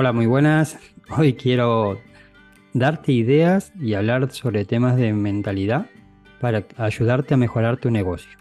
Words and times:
Hola, 0.00 0.12
muy 0.12 0.26
buenas. 0.26 0.78
Hoy 1.18 1.32
quiero 1.32 1.98
darte 2.72 3.10
ideas 3.10 3.72
y 3.80 3.94
hablar 3.94 4.30
sobre 4.30 4.64
temas 4.64 4.96
de 4.96 5.12
mentalidad 5.12 5.86
para 6.40 6.68
ayudarte 6.76 7.34
a 7.34 7.36
mejorar 7.36 7.78
tu 7.78 7.90
negocio. 7.90 8.38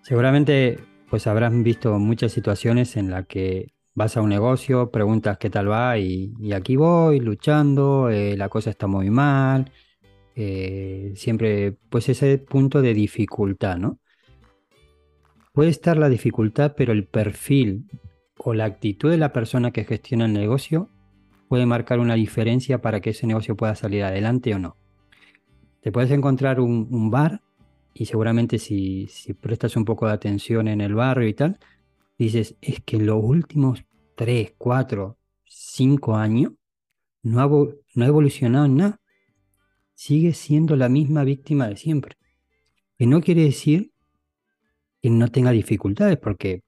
Seguramente 0.00 0.78
pues 1.10 1.26
habrás 1.26 1.52
visto 1.62 1.98
muchas 1.98 2.32
situaciones 2.32 2.96
en 2.96 3.10
las 3.10 3.26
que 3.26 3.74
vas 3.94 4.16
a 4.16 4.22
un 4.22 4.30
negocio, 4.30 4.90
preguntas 4.90 5.36
qué 5.36 5.50
tal 5.50 5.70
va 5.70 5.98
y, 5.98 6.32
aquí 6.54 6.74
voy 6.74 7.20
luchando, 7.20 8.08
eh, 8.08 8.34
la 8.34 8.48
cosa 8.48 8.70
está 8.70 8.86
muy 8.86 9.10
mal, 9.10 9.70
eh, 10.36 11.12
siempre 11.16 11.76
pues 11.90 12.08
ese 12.08 12.38
punto 12.38 12.80
de 12.80 12.94
dificultad, 12.94 13.76
¿no? 13.76 13.98
Puede 15.52 15.68
estar 15.68 15.98
la 15.98 16.08
dificultad, 16.08 16.72
pero 16.74 16.94
el 16.94 17.04
perfil 17.04 17.84
o 18.42 18.54
la 18.54 18.64
actitud 18.64 19.10
de 19.10 19.18
la 19.18 19.32
persona 19.32 19.70
que 19.70 19.84
gestiona 19.84 20.24
el 20.24 20.32
negocio 20.32 20.88
puede 21.48 21.66
marcar 21.66 21.98
una 22.00 22.14
diferencia 22.14 22.80
para 22.80 23.00
que 23.00 23.10
ese 23.10 23.26
negocio 23.26 23.54
pueda 23.54 23.74
salir 23.74 24.02
adelante 24.02 24.54
o 24.54 24.58
no. 24.58 24.76
Te 25.82 25.92
puedes 25.92 26.10
encontrar 26.10 26.58
un, 26.60 27.10
bar 27.10 27.42
y 27.92 28.06
seguramente 28.06 28.58
si, 28.58 29.08
prestas 29.40 29.76
un 29.76 29.84
poco 29.84 30.06
de 30.06 30.12
atención 30.12 30.68
en 30.68 30.80
el 30.80 30.94
barrio 30.94 31.28
y 31.28 31.34
tal, 31.34 31.58
dices, 32.18 32.56
es 32.62 32.80
que 32.80 32.96
en 32.96 33.06
los 33.06 33.22
últimos 33.22 33.84
3, 34.16 34.54
4, 34.56 35.18
5 35.44 36.16
años 36.16 36.52
no 37.22 37.40
ha, 37.40 37.46
no 37.46 38.04
ha 38.04 38.08
evolucionado 38.08 38.64
en 38.64 38.76
nada. 38.76 39.00
Sigue 39.94 40.32
siendo 40.32 40.76
la 40.76 40.88
misma 40.88 41.24
víctima 41.24 41.68
de 41.68 41.76
siempre. 41.76 42.16
Que 42.96 43.06
no 43.06 43.20
quiere 43.20 43.42
decir 43.42 43.92
que 45.02 45.10
no 45.10 45.28
tenga 45.28 45.50
dificultades, 45.50 46.16
porque 46.16 46.62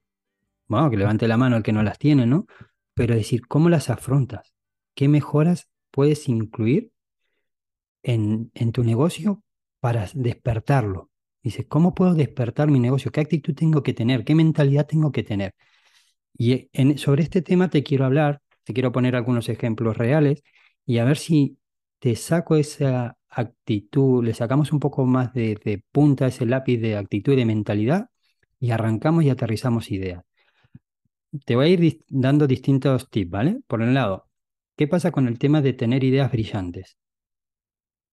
bueno, 0.73 0.89
que 0.89 0.97
levante 0.97 1.27
la 1.27 1.37
mano 1.37 1.57
el 1.57 1.63
que 1.63 1.71
no 1.71 1.83
las 1.83 1.99
tiene, 1.99 2.25
¿no? 2.25 2.47
Pero 2.95 3.15
decir, 3.15 3.47
¿cómo 3.47 3.69
las 3.69 3.89
afrontas? 3.89 4.53
¿Qué 4.95 5.07
mejoras 5.07 5.69
puedes 5.91 6.27
incluir 6.29 6.91
en, 8.03 8.51
tu 8.71 8.83
negocio 8.83 9.43
para 9.79 10.07
despertarlo? 10.13 11.11
Dice, 11.43 11.67
¿cómo 11.67 11.93
puedo 11.93 12.15
despertar 12.15 12.69
mi 12.71 12.79
negocio? 12.79 13.11
¿Qué 13.11 13.21
actitud 13.21 13.53
tengo 13.53 13.83
que 13.83 13.93
tener? 13.93 14.23
¿Qué 14.25 14.35
mentalidad 14.35 14.87
tengo 14.87 15.11
que 15.11 15.23
tener? 15.23 15.53
Y 16.37 16.69
sobre 16.97 17.23
este 17.23 17.41
tema 17.41 17.69
te 17.69 17.83
quiero 17.83 18.05
hablar, 18.05 18.41
te 18.63 18.73
quiero 18.73 18.91
poner 18.91 19.15
algunos 19.15 19.49
ejemplos 19.49 19.97
reales 19.97 20.43
y 20.85 20.97
a 20.99 21.05
ver 21.05 21.17
si 21.17 21.59
te 21.99 22.15
saco 22.15 22.55
esa 22.55 23.17
actitud, 23.29 24.23
le 24.23 24.33
sacamos 24.33 24.71
un 24.71 24.79
poco 24.79 25.05
más 25.05 25.33
de, 25.33 25.59
de 25.63 25.83
punta 25.91 26.27
ese 26.27 26.45
lápiz 26.45 26.77
de 26.79 26.97
actitud 26.97 27.33
y 27.33 27.37
de 27.37 27.45
mentalidad 27.45 28.09
y 28.59 28.71
arrancamos 28.71 29.23
y 29.23 29.29
aterrizamos 29.29 29.91
ideas 29.91 30.23
te 31.45 31.55
voy 31.55 31.65
a 31.65 31.69
ir 31.69 32.03
dando 32.09 32.47
distintos 32.47 33.09
tips, 33.09 33.31
¿vale? 33.31 33.61
Por 33.67 33.81
un 33.81 33.93
lado, 33.93 34.29
¿qué 34.77 34.87
pasa 34.87 35.11
con 35.11 35.27
el 35.27 35.39
tema 35.39 35.61
de 35.61 35.73
tener 35.73 36.03
ideas 36.03 36.31
brillantes? 36.31 36.97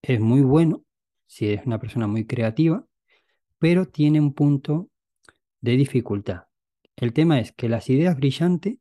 Es 0.02 0.20
muy 0.20 0.40
bueno 0.40 0.84
si 1.26 1.50
es 1.50 1.64
una 1.66 1.78
persona 1.78 2.06
muy 2.06 2.26
creativa, 2.26 2.86
pero 3.58 3.86
tiene 3.86 4.20
un 4.20 4.32
punto 4.32 4.90
de 5.60 5.76
dificultad. 5.76 6.44
El 6.96 7.12
tema 7.12 7.38
es 7.40 7.52
que 7.52 7.68
las 7.68 7.88
ideas 7.90 8.16
brillantes 8.16 8.78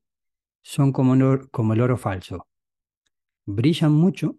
son 0.61 0.91
como, 0.91 1.15
como 1.51 1.73
el 1.73 1.81
oro 1.81 1.97
falso. 1.97 2.47
Brillan 3.45 3.91
mucho, 3.91 4.37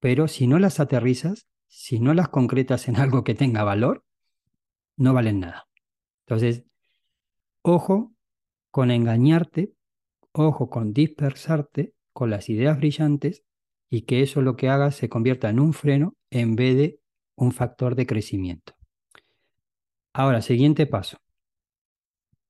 pero 0.00 0.28
si 0.28 0.46
no 0.46 0.58
las 0.58 0.80
aterrizas, 0.80 1.46
si 1.68 2.00
no 2.00 2.14
las 2.14 2.28
concretas 2.28 2.88
en 2.88 2.96
algo 3.00 3.22
que 3.22 3.34
tenga 3.34 3.62
valor, 3.62 4.04
no 4.96 5.14
valen 5.14 5.40
nada. 5.40 5.68
Entonces, 6.26 6.64
ojo 7.62 8.12
con 8.70 8.90
engañarte, 8.90 9.72
ojo 10.32 10.68
con 10.70 10.92
dispersarte 10.92 11.94
con 12.12 12.30
las 12.30 12.48
ideas 12.48 12.78
brillantes 12.78 13.44
y 13.90 14.02
que 14.02 14.22
eso 14.22 14.42
lo 14.42 14.56
que 14.56 14.68
haga 14.68 14.90
se 14.90 15.08
convierta 15.08 15.48
en 15.48 15.60
un 15.60 15.72
freno 15.72 16.16
en 16.30 16.56
vez 16.56 16.76
de 16.76 17.00
un 17.36 17.52
factor 17.52 17.94
de 17.94 18.06
crecimiento. 18.06 18.74
Ahora, 20.12 20.42
siguiente 20.42 20.86
paso. 20.86 21.18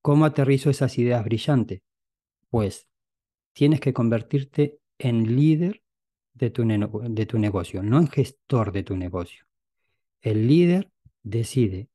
¿Cómo 0.01 0.25
aterrizo 0.25 0.71
esas 0.71 0.97
ideas 0.99 1.25
brillantes? 1.25 1.83
Pues 2.49 2.89
tienes 3.53 3.81
que 3.81 3.93
convertirte 3.93 4.81
en 4.99 5.37
líder 5.37 5.83
de 6.33 6.51
tu, 6.51 6.65
de 6.67 7.27
tu 7.27 7.39
negocio, 7.39 7.83
no 7.83 7.99
en 7.99 8.09
gestor 8.09 8.73
de 8.73 8.85
tu 8.85 8.97
negocio. 8.97 9.45
El 10.23 10.47
líder 10.47 10.91
decide 11.23 11.91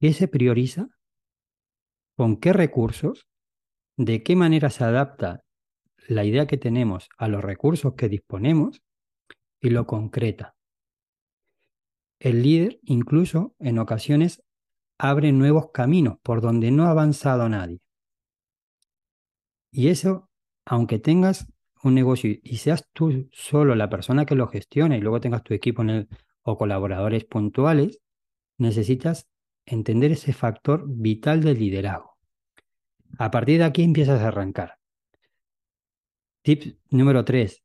qué 0.00 0.12
se 0.12 0.28
prioriza 0.28 0.88
con 2.16 2.36
qué 2.36 2.52
recursos, 2.52 3.26
de 3.96 4.22
qué 4.22 4.36
manera 4.36 4.70
se 4.70 4.84
adapta 4.84 5.44
la 6.08 6.24
idea 6.24 6.46
que 6.46 6.56
tenemos 6.56 7.08
a 7.16 7.28
los 7.28 7.42
recursos 7.42 7.94
que 7.94 8.08
disponemos 8.08 8.82
y 9.60 9.70
lo 9.70 9.86
concreta. 9.86 10.54
El 12.18 12.42
líder 12.42 12.78
incluso 12.82 13.54
en 13.58 13.78
ocasiones 13.78 14.42
abre 14.98 15.32
nuevos 15.32 15.70
caminos 15.72 16.18
por 16.22 16.40
donde 16.40 16.70
no 16.70 16.84
ha 16.84 16.90
avanzado 16.90 17.48
nadie. 17.48 17.80
Y 19.70 19.88
eso, 19.88 20.30
aunque 20.64 20.98
tengas 20.98 21.46
un 21.82 21.94
negocio 21.94 22.34
y 22.42 22.56
seas 22.58 22.88
tú 22.92 23.28
solo 23.32 23.74
la 23.74 23.90
persona 23.90 24.24
que 24.24 24.34
lo 24.34 24.48
gestiona 24.48 24.96
y 24.96 25.00
luego 25.00 25.20
tengas 25.20 25.42
tu 25.42 25.52
equipo 25.52 25.82
en 25.82 26.08
o 26.42 26.56
colaboradores 26.56 27.24
puntuales, 27.24 28.00
necesitas 28.58 29.26
entender 29.66 30.12
ese 30.12 30.32
factor 30.32 30.84
vital 30.86 31.42
del 31.42 31.58
liderazgo. 31.58 32.16
A 33.18 33.30
partir 33.30 33.58
de 33.58 33.64
aquí 33.64 33.82
empiezas 33.82 34.20
a 34.20 34.28
arrancar. 34.28 34.78
Tip 36.42 36.78
número 36.90 37.24
3. 37.24 37.62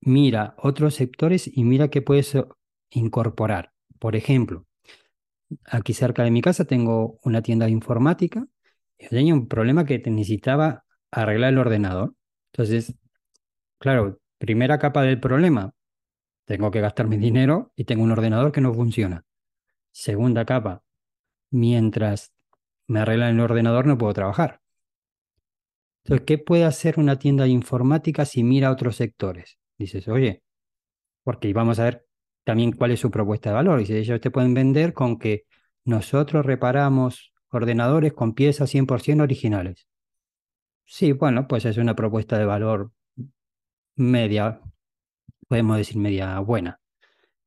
Mira 0.00 0.54
otros 0.58 0.94
sectores 0.94 1.50
y 1.52 1.64
mira 1.64 1.88
qué 1.88 2.00
puedes 2.00 2.36
incorporar. 2.90 3.72
Por 3.98 4.16
ejemplo, 4.16 4.66
aquí 5.64 5.92
cerca 5.92 6.22
de 6.24 6.30
mi 6.30 6.40
casa 6.40 6.64
tengo 6.64 7.18
una 7.24 7.42
tienda 7.42 7.66
de 7.66 7.72
informática 7.72 8.46
y 8.98 9.08
tenía 9.08 9.34
un 9.34 9.48
problema 9.48 9.84
que 9.84 9.98
necesitaba 9.98 10.84
arreglar 11.10 11.52
el 11.52 11.58
ordenador. 11.58 12.14
Entonces, 12.52 12.94
claro, 13.78 14.18
primera 14.38 14.78
capa 14.78 15.02
del 15.02 15.20
problema, 15.20 15.72
tengo 16.46 16.70
que 16.70 16.80
gastar 16.80 17.08
mi 17.08 17.16
dinero 17.16 17.72
y 17.76 17.84
tengo 17.84 18.04
un 18.04 18.12
ordenador 18.12 18.52
que 18.52 18.60
no 18.60 18.72
funciona. 18.72 19.25
Segunda 19.98 20.44
capa, 20.44 20.82
mientras 21.50 22.34
me 22.86 23.00
arreglan 23.00 23.36
el 23.36 23.40
ordenador 23.40 23.86
no 23.86 23.96
puedo 23.96 24.12
trabajar. 24.12 24.60
Entonces, 26.04 26.26
¿qué 26.26 26.36
puede 26.36 26.64
hacer 26.64 27.00
una 27.00 27.18
tienda 27.18 27.44
de 27.44 27.50
informática 27.50 28.26
si 28.26 28.44
mira 28.44 28.70
otros 28.70 28.96
sectores? 28.96 29.58
Dices, 29.78 30.06
oye, 30.08 30.42
porque 31.24 31.50
vamos 31.54 31.78
a 31.78 31.84
ver 31.84 32.06
también 32.44 32.72
cuál 32.72 32.90
es 32.90 33.00
su 33.00 33.10
propuesta 33.10 33.48
de 33.48 33.54
valor. 33.54 33.78
Dice, 33.78 33.98
ellos 33.98 34.20
te 34.20 34.30
pueden 34.30 34.52
vender 34.52 34.92
con 34.92 35.18
que 35.18 35.44
nosotros 35.86 36.44
reparamos 36.44 37.32
ordenadores 37.48 38.12
con 38.12 38.34
piezas 38.34 38.68
100% 38.68 39.22
originales. 39.22 39.88
Sí, 40.84 41.12
bueno, 41.12 41.48
pues 41.48 41.64
es 41.64 41.78
una 41.78 41.96
propuesta 41.96 42.38
de 42.38 42.44
valor 42.44 42.92
media, 43.94 44.60
podemos 45.48 45.78
decir 45.78 45.96
media 45.96 46.38
buena. 46.40 46.80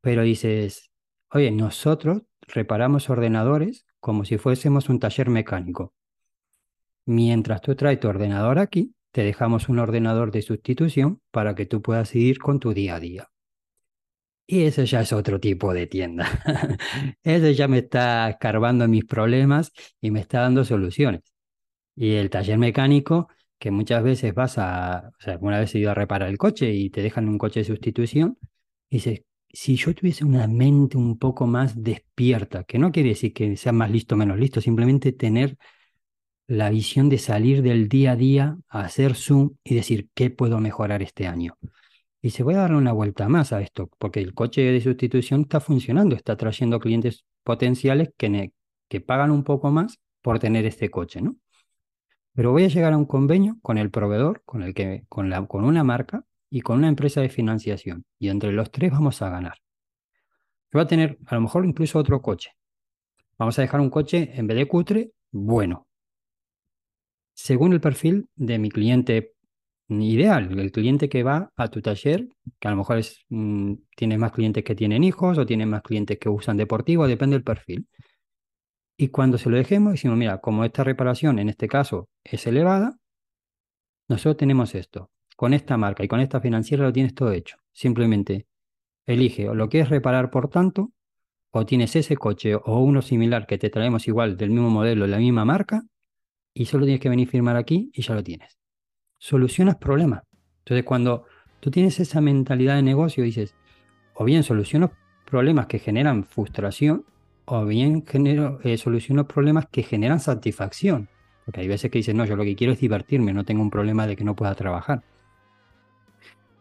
Pero 0.02 0.24
dices, 0.24 0.90
oye, 1.30 1.52
nosotros 1.52 2.24
reparamos 2.54 3.10
ordenadores 3.10 3.86
como 4.00 4.26
si 4.26 4.38
fuésemos 4.38 4.90
un 4.90 5.00
taller 5.00 5.30
mecánico. 5.30 5.94
Mientras 7.06 7.62
tú 7.62 7.76
traes 7.76 8.00
tu 8.00 8.08
ordenador 8.08 8.60
aquí, 8.60 8.94
te 9.12 9.24
dejamos 9.24 9.70
un 9.70 9.80
ordenador 9.80 10.32
de 10.32 10.42
sustitución 10.42 11.22
para 11.32 11.56
que 11.56 11.66
tú 11.66 11.82
puedas 11.82 12.10
seguir 12.10 12.40
con 12.40 12.60
tu 12.60 12.74
día 12.74 12.96
a 12.96 13.00
día. 13.00 13.30
Y 14.46 14.64
ese 14.64 14.86
ya 14.86 15.02
es 15.02 15.14
otro 15.14 15.40
tipo 15.40 15.74
de 15.74 15.88
tienda. 15.88 16.28
ese 17.24 17.54
ya 17.54 17.68
me 17.68 17.80
está 17.80 18.30
escarbando 18.30 18.88
mis 18.88 19.06
problemas 19.06 19.72
y 20.02 20.12
me 20.12 20.22
está 20.22 20.42
dando 20.42 20.66
soluciones. 20.66 21.22
Y 21.96 22.14
el 22.16 22.30
taller 22.30 22.58
mecánico, 22.58 23.28
que 23.60 23.72
muchas 23.72 24.04
veces 24.04 24.34
vas 24.34 24.58
a, 24.58 25.12
o 25.20 25.22
sea, 25.22 25.38
una 25.42 25.60
vez 25.60 25.76
he 25.76 25.80
ido 25.80 25.92
a 25.92 25.94
reparar 25.94 26.30
el 26.30 26.38
coche 26.38 26.72
y 26.72 26.90
te 26.90 27.02
dejan 27.02 27.30
un 27.30 27.38
coche 27.38 27.62
de 27.62 27.66
sustitución, 27.66 28.38
y 28.90 28.98
dices, 28.98 29.22
si 29.52 29.76
yo 29.76 29.94
tuviese 29.96 30.26
una 30.26 30.48
mente 30.48 30.98
un 30.98 31.18
poco 31.18 31.48
más 31.48 31.82
despierta, 31.82 32.64
que 32.64 32.80
no 32.80 32.92
quiere 32.92 33.10
decir 33.10 33.34
que 33.34 33.58
sea 33.58 33.72
más 33.72 33.92
listo 33.92 34.16
o 34.16 34.18
menos 34.18 34.38
listo, 34.40 34.62
simplemente 34.62 35.12
tener 35.12 35.58
la 36.48 36.70
visión 36.70 37.10
de 37.10 37.20
salir 37.20 37.62
del 37.62 37.90
día 37.90 38.14
a 38.14 38.16
día, 38.16 38.58
hacer 38.70 39.16
zoom 39.16 39.56
y 39.64 39.76
decir, 39.76 40.10
¿qué 40.16 40.30
puedo 40.32 40.60
mejorar 40.60 41.04
este 41.04 41.28
año? 41.28 41.58
Y 42.22 42.32
se 42.32 42.44
voy 42.44 42.56
a 42.56 42.60
darle 42.60 42.78
una 42.78 42.92
vuelta 42.92 43.30
más 43.30 43.54
a 43.54 43.62
esto, 43.62 43.90
porque 43.98 44.20
el 44.20 44.34
coche 44.34 44.62
de 44.62 44.82
sustitución 44.82 45.42
está 45.42 45.60
funcionando, 45.60 46.16
está 46.16 46.36
trayendo 46.36 46.80
clientes 46.80 47.26
potenciales 47.44 48.10
que, 48.18 48.52
que 48.88 49.02
pagan 49.02 49.32
un 49.32 49.44
poco 49.44 49.72
más 49.72 50.00
por 50.22 50.40
tener 50.40 50.66
este 50.66 50.90
coche, 50.90 51.22
¿no? 51.22 51.38
Pero 52.34 52.52
voy 52.52 52.64
a 52.64 52.68
llegar 52.68 52.94
a 52.94 52.98
un 52.98 53.06
convenio 53.06 53.58
con 53.62 53.78
el 53.78 53.92
proveedor, 53.92 54.44
con, 54.46 54.64
el 54.64 54.74
que, 54.74 55.04
con, 55.10 55.30
la, 55.30 55.46
con 55.46 55.66
una 55.66 55.84
marca, 55.84 56.26
y 56.50 56.62
con 56.62 56.80
una 56.80 56.88
empresa 56.88 57.22
de 57.22 57.30
financiación. 57.30 58.06
Y 58.20 58.30
entre 58.30 58.52
los 58.52 58.72
tres 58.72 58.92
vamos 58.92 59.22
a 59.22 59.30
ganar. 59.30 59.58
Va 60.76 60.84
a 60.84 60.88
tener 60.88 61.18
a 61.28 61.36
lo 61.36 61.42
mejor 61.42 61.66
incluso 61.66 62.00
otro 62.00 62.22
coche. 62.22 62.52
Vamos 63.38 63.58
a 63.58 63.62
dejar 63.62 63.80
un 63.80 63.90
coche, 63.90 64.32
en 64.36 64.48
vez 64.48 64.58
de 64.58 64.68
cutre, 64.68 65.12
bueno. 65.32 65.88
según 67.34 67.74
el 67.74 67.80
perfil 67.82 68.28
de 68.36 68.60
mi 68.60 68.70
cliente 68.70 69.34
ideal, 69.90 70.60
el 70.60 70.72
cliente 70.72 71.10
que 71.10 71.24
va 71.24 71.52
a 71.56 71.68
tu 71.70 71.82
taller, 71.82 72.28
que 72.60 72.68
a 72.68 72.72
lo 72.72 72.78
mejor 72.78 72.98
es, 73.00 73.26
mm, 73.30 73.74
tienes 73.96 74.20
más 74.20 74.32
clientes 74.32 74.64
que 74.64 74.76
tienen 74.76 75.04
hijos 75.04 75.38
o 75.38 75.46
tienes 75.46 75.68
más 75.68 75.82
clientes 75.82 76.18
que 76.20 76.30
usan 76.30 76.58
deportivo, 76.58 77.08
depende 77.08 77.36
del 77.36 77.44
perfil. 77.44 77.88
Y 78.98 79.08
cuando 79.10 79.38
se 79.38 79.50
lo 79.50 79.58
dejemos, 79.58 79.94
decimos, 79.94 80.18
mira, 80.18 80.40
como 80.40 80.66
esta 80.66 80.84
reparación 80.84 81.40
en 81.40 81.50
este 81.50 81.68
caso 81.68 82.10
es 82.24 82.46
elevada, 82.46 82.98
nosotros 84.10 84.38
tenemos 84.38 84.76
esto. 84.76 85.10
Con 85.40 85.54
esta 85.54 85.78
marca 85.78 86.04
y 86.04 86.10
con 86.10 86.20
esta 86.20 86.42
financiera 86.42 86.84
lo 86.84 86.92
tienes 86.92 87.16
todo 87.16 87.32
hecho. 87.32 87.56
Simplemente 87.72 88.46
elige 89.06 89.48
o 89.48 89.56
lo 89.56 89.70
quieres 89.70 89.88
reparar 89.88 90.32
por 90.32 90.50
tanto, 90.50 90.92
o 91.52 91.66
tienes 91.66 91.96
ese 91.96 92.18
coche 92.18 92.56
o 92.56 92.80
uno 92.80 93.02
similar 93.02 93.48
que 93.48 93.58
te 93.58 93.70
traemos 93.70 94.06
igual 94.10 94.36
del 94.36 94.50
mismo 94.50 94.70
modelo, 94.70 95.08
la 95.08 95.18
misma 95.18 95.46
marca, 95.46 95.84
y 96.54 96.66
solo 96.66 96.84
tienes 96.84 97.00
que 97.00 97.08
venir 97.08 97.30
a 97.30 97.32
firmar 97.32 97.56
aquí 97.56 97.90
y 97.94 98.02
ya 98.02 98.16
lo 98.16 98.22
tienes 98.22 98.60
solucionas 99.18 99.78
problemas. 99.78 100.24
Entonces, 100.66 100.84
cuando 100.84 101.24
tú 101.62 101.72
tienes 101.72 102.02
esa 102.02 102.20
mentalidad 102.20 102.76
de 102.76 102.82
negocio, 102.82 103.24
dices, 103.24 103.56
o 104.16 104.26
bien 104.26 104.44
soluciono 104.44 104.92
problemas 105.24 105.68
que 105.68 105.80
generan 105.80 106.26
frustración, 106.26 107.06
o 107.46 107.64
bien 107.66 108.06
genero, 108.06 108.60
eh, 108.66 108.78
soluciono 108.78 109.26
problemas 109.26 109.68
que 109.68 109.84
generan 109.84 110.20
satisfacción. 110.20 111.08
Porque 111.46 111.62
hay 111.62 111.70
veces 111.70 111.90
que 111.90 112.00
dices, 112.00 112.14
no, 112.14 112.26
yo 112.26 112.36
lo 112.36 112.44
que 112.44 112.58
quiero 112.58 112.74
es 112.74 112.80
divertirme, 112.82 113.32
no 113.32 113.46
tengo 113.46 113.62
un 113.62 113.70
problema 113.70 114.06
de 114.06 114.18
que 114.18 114.26
no 114.26 114.36
pueda 114.36 114.54
trabajar. 114.54 115.02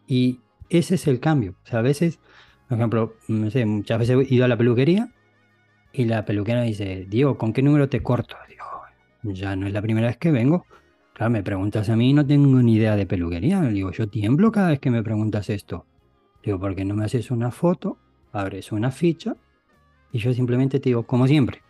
Y 0.09 0.39
ese 0.69 0.95
es 0.95 1.07
el 1.07 1.19
cambio. 1.19 1.53
O 1.63 1.67
sea, 1.67 1.79
a 1.79 1.83
veces, 1.83 2.19
por 2.67 2.79
ejemplo, 2.79 3.13
no 3.27 3.51
sé, 3.51 3.65
muchas 3.67 3.99
veces 3.99 4.17
he 4.27 4.33
ido 4.33 4.43
a 4.43 4.47
la 4.47 4.57
peluquería 4.57 5.13
y 5.93 6.05
la 6.05 6.25
peluquera 6.25 6.63
dice, 6.63 7.05
Diego, 7.07 7.37
¿con 7.37 7.53
qué 7.53 7.61
número 7.61 7.87
te 7.89 8.01
corto? 8.01 8.35
Digo, 8.49 9.35
ya 9.35 9.55
no 9.55 9.67
es 9.67 9.73
la 9.73 9.83
primera 9.83 10.07
vez 10.07 10.17
que 10.17 10.31
vengo. 10.31 10.65
Claro, 11.13 11.29
me 11.29 11.43
preguntas 11.43 11.89
a 11.89 11.95
mí, 11.95 12.11
no 12.13 12.25
tengo 12.25 12.59
ni 12.59 12.75
idea 12.75 12.95
de 12.95 13.05
peluquería. 13.05 13.61
Digo, 13.61 13.91
yo 13.91 14.09
tiemblo 14.09 14.51
cada 14.51 14.69
vez 14.69 14.79
que 14.79 14.89
me 14.89 15.03
preguntas 15.03 15.47
esto. 15.51 15.85
Digo, 16.43 16.59
¿por 16.59 16.75
qué 16.75 16.85
no 16.85 16.95
me 16.95 17.05
haces 17.05 17.29
una 17.29 17.51
foto? 17.51 17.99
Abres 18.31 18.71
una 18.71 18.89
ficha 18.89 19.35
y 20.11 20.17
yo 20.17 20.33
simplemente 20.33 20.79
te 20.79 20.89
digo, 20.89 21.03
como 21.03 21.27
siempre. 21.27 21.61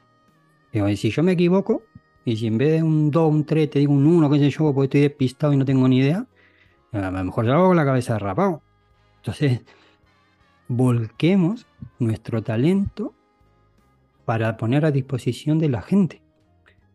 Digo, 0.71 0.87
y 0.87 0.95
si 0.95 1.09
yo 1.09 1.23
me 1.23 1.33
equivoco, 1.33 1.83
y 2.23 2.37
si 2.37 2.47
en 2.47 2.57
vez 2.57 2.71
de 2.71 2.83
un 2.83 3.11
2, 3.11 3.33
un 3.33 3.43
3, 3.43 3.69
te 3.69 3.79
digo 3.79 3.91
un 3.91 4.05
1, 4.05 4.29
qué 4.29 4.39
sé 4.39 4.49
yo, 4.49 4.73
porque 4.73 4.85
estoy 4.85 5.01
despistado 5.01 5.51
y 5.51 5.57
no 5.57 5.65
tengo 5.65 5.85
ni 5.89 5.97
idea, 5.97 6.25
a 6.91 7.11
lo 7.11 7.23
mejor 7.23 7.45
salgo 7.45 7.67
con 7.67 7.77
la 7.77 7.85
cabeza 7.85 8.19
rapado. 8.19 8.61
Entonces, 9.17 9.61
volquemos 10.67 11.67
nuestro 11.99 12.41
talento 12.41 13.13
para 14.25 14.57
poner 14.57 14.85
a 14.85 14.91
disposición 14.91 15.59
de 15.59 15.69
la 15.69 15.81
gente 15.81 16.21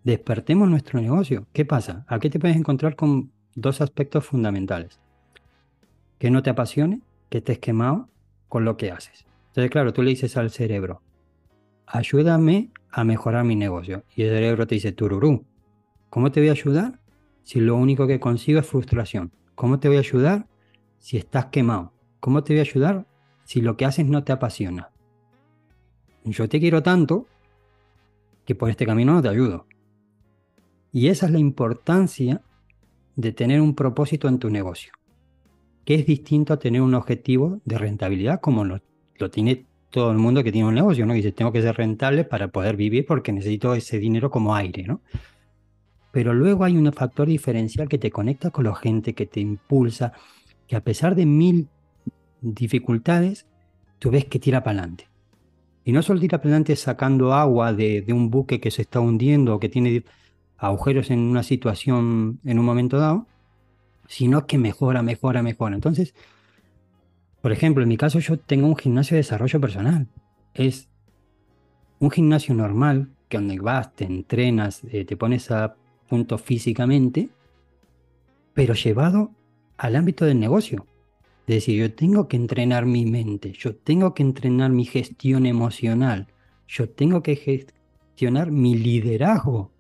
despertemos 0.05 0.69
nuestro 0.69 1.01
negocio. 1.01 1.47
¿Qué 1.53 1.65
pasa? 1.65 2.05
Aquí 2.07 2.31
te 2.31 2.39
puedes 2.39 2.57
encontrar 2.57 2.95
con 2.95 3.33
dos 3.55 3.81
aspectos 3.81 4.25
fundamentales. 4.25 5.01
Que 6.19 6.31
no 6.31 6.43
te 6.43 6.51
apasione, 6.51 7.01
que 7.31 7.39
estés 7.39 7.59
quemado 7.59 8.09
con 8.49 8.65
lo 8.65 8.77
que 8.77 8.93
haces. 8.93 9.27
Entonces, 9.49 9.71
claro, 9.71 9.93
tú 9.93 10.03
le 10.03 10.11
dices 10.11 10.37
al 10.37 10.51
cerebro, 10.51 11.03
ayúdame 11.87 12.71
a 12.91 13.03
mejorar 13.03 13.45
mi 13.45 13.57
negocio. 13.57 14.05
Y 14.15 14.23
el 14.23 14.35
cerebro 14.35 14.67
te 14.67 14.77
dice, 14.77 14.93
tururú, 14.93 15.45
¿cómo 16.11 16.31
te 16.31 16.41
voy 16.41 16.51
a 16.51 16.53
ayudar 16.53 17.01
si 17.43 17.61
lo 17.61 17.77
único 17.77 18.07
que 18.07 18.21
consigo 18.21 18.61
es 18.61 18.67
frustración? 18.67 19.33
¿Cómo 19.55 19.79
te 19.79 19.89
voy 19.89 19.99
a 19.99 20.01
ayudar 20.01 20.47
si 20.99 21.17
estás 21.17 21.47
quemado? 21.47 21.93
¿Cómo 22.21 22.43
te 22.43 22.53
voy 22.53 22.59
a 22.61 22.63
ayudar 22.63 23.07
si 23.45 23.61
lo 23.61 23.77
que 23.77 23.85
haces 23.85 24.07
no 24.07 24.25
te 24.25 24.33
apasiona? 24.33 24.91
Yo 26.25 26.49
te 26.49 26.59
quiero 26.59 26.83
tanto 26.83 27.27
que 28.45 28.55
por 28.55 28.71
este 28.71 28.87
camino 28.87 29.13
no 29.13 29.23
te 29.23 29.29
ayudo. 29.29 29.67
Y 30.93 31.09
esa 31.09 31.27
es 31.27 31.33
la 31.33 31.39
importancia 31.39 32.43
de 33.17 33.33
tener 33.33 33.61
un 33.61 33.75
propósito 33.75 34.29
en 34.29 34.39
tu 34.39 34.51
negocio, 34.51 34.93
que 35.85 35.95
es 35.95 36.07
distinto 36.07 36.53
a 36.53 36.59
tener 36.59 36.83
un 36.83 36.95
objetivo 36.95 37.61
de 37.65 37.79
rentabilidad 37.79 38.41
como 38.41 38.65
lo, 38.65 38.81
tiene 39.31 39.67
todo 39.91 40.11
el 40.11 40.19
mundo 40.19 40.43
que 40.43 40.51
tiene 40.51 40.69
un 40.69 40.75
negocio, 40.75 41.07
¿no? 41.07 41.15
dice, 41.15 41.33
tengo 41.33 41.53
que 41.53 41.63
ser 41.63 41.77
rentable 41.77 42.25
para 42.25 42.49
poder 42.49 42.77
vivir 42.77 43.07
porque 43.07 43.33
necesito 43.33 43.75
ese 43.75 43.99
dinero 43.99 44.31
como 44.31 44.55
aire, 44.55 44.83
¿no? 44.83 45.01
Pero 46.15 46.33
luego 46.33 46.63
hay 46.63 46.77
un 46.77 46.93
factor 46.93 47.27
diferencial 47.27 47.89
que 47.89 47.99
te 47.99 48.13
conecta 48.13 48.53
con 48.53 48.63
la 48.63 48.75
gente, 48.77 49.15
que 49.15 49.27
te 49.27 49.41
impulsa, 49.41 50.13
que 50.69 50.77
a 50.77 50.81
pesar 50.81 51.17
de 51.17 51.27
mil 51.27 51.69
dificultades, 52.41 53.49
tú 53.99 54.13
ves 54.13 54.25
que 54.27 54.39
tira 54.39 54.63
para 54.63 54.79
adelante. 54.79 55.09
Y 55.85 55.91
no 55.91 56.03
solo 56.03 56.21
tira 56.21 56.39
para 56.39 56.51
adelante 56.51 56.77
sacando 56.77 57.35
agua 57.35 57.73
de, 57.73 58.05
un 58.11 58.31
buque 58.31 58.61
que 58.61 58.71
se 58.71 58.83
está 58.83 59.01
hundiendo 59.01 59.57
o 59.57 59.59
que 59.59 59.69
tiene 59.69 60.05
agujeros 60.57 61.11
en 61.11 61.19
una 61.19 61.43
situación 61.43 62.39
en 62.45 62.61
un 62.61 62.65
momento 62.65 62.97
dado, 62.97 63.27
sino 64.07 64.47
que 64.47 64.57
mejora, 64.57 65.03
mejora, 65.03 65.43
mejora. 65.43 65.75
Entonces, 65.75 66.15
por 67.43 67.51
ejemplo, 67.51 67.83
en 67.83 67.89
mi 67.89 67.97
caso 67.97 68.21
yo 68.21 68.39
tengo 68.39 68.69
un 68.69 68.77
gimnasio 68.77 69.17
de 69.17 69.23
desarrollo 69.23 69.61
personal. 69.61 70.07
Es 70.55 70.89
un 71.99 72.13
gimnasio 72.13 72.55
normal, 72.55 73.11
que 73.29 73.37
donde 73.37 73.59
vas, 73.59 73.93
te 73.97 74.05
entrenas, 74.05 74.85
eh, 74.93 75.05
te 75.05 75.17
pones 75.17 75.51
a 75.51 75.75
punto 76.09 76.39
físicamente, 76.39 77.29
pero 78.53 78.75
llevado 78.75 79.31
al 79.77 79.97
ámbito 79.97 80.25
del 80.25 80.41
negocio. 80.41 80.87
Es 81.47 81.57
decir, 81.57 81.79
yo 81.79 81.95
tengo 81.95 82.29
que 82.29 82.37
entrenar 82.37 82.87
mi 82.87 83.05
mente, 83.05 83.53
yo 83.53 83.75
tengo 83.75 84.15
que 84.15 84.23
entrenar 84.23 84.71
mi 84.71 84.85
gestión 84.85 85.45
emocional, 85.45 86.29
yo 86.67 86.89
tengo 86.89 87.23
que 87.23 87.37
gestionar 87.37 88.51
mi 88.51 88.75
liderazgo 88.77 89.71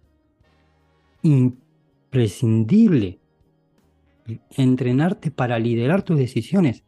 imprescindible 1.22 3.18
entrenarte 4.56 5.30
para 5.30 5.58
liderar 5.58 6.02
tus 6.02 6.18
decisiones 6.18 6.84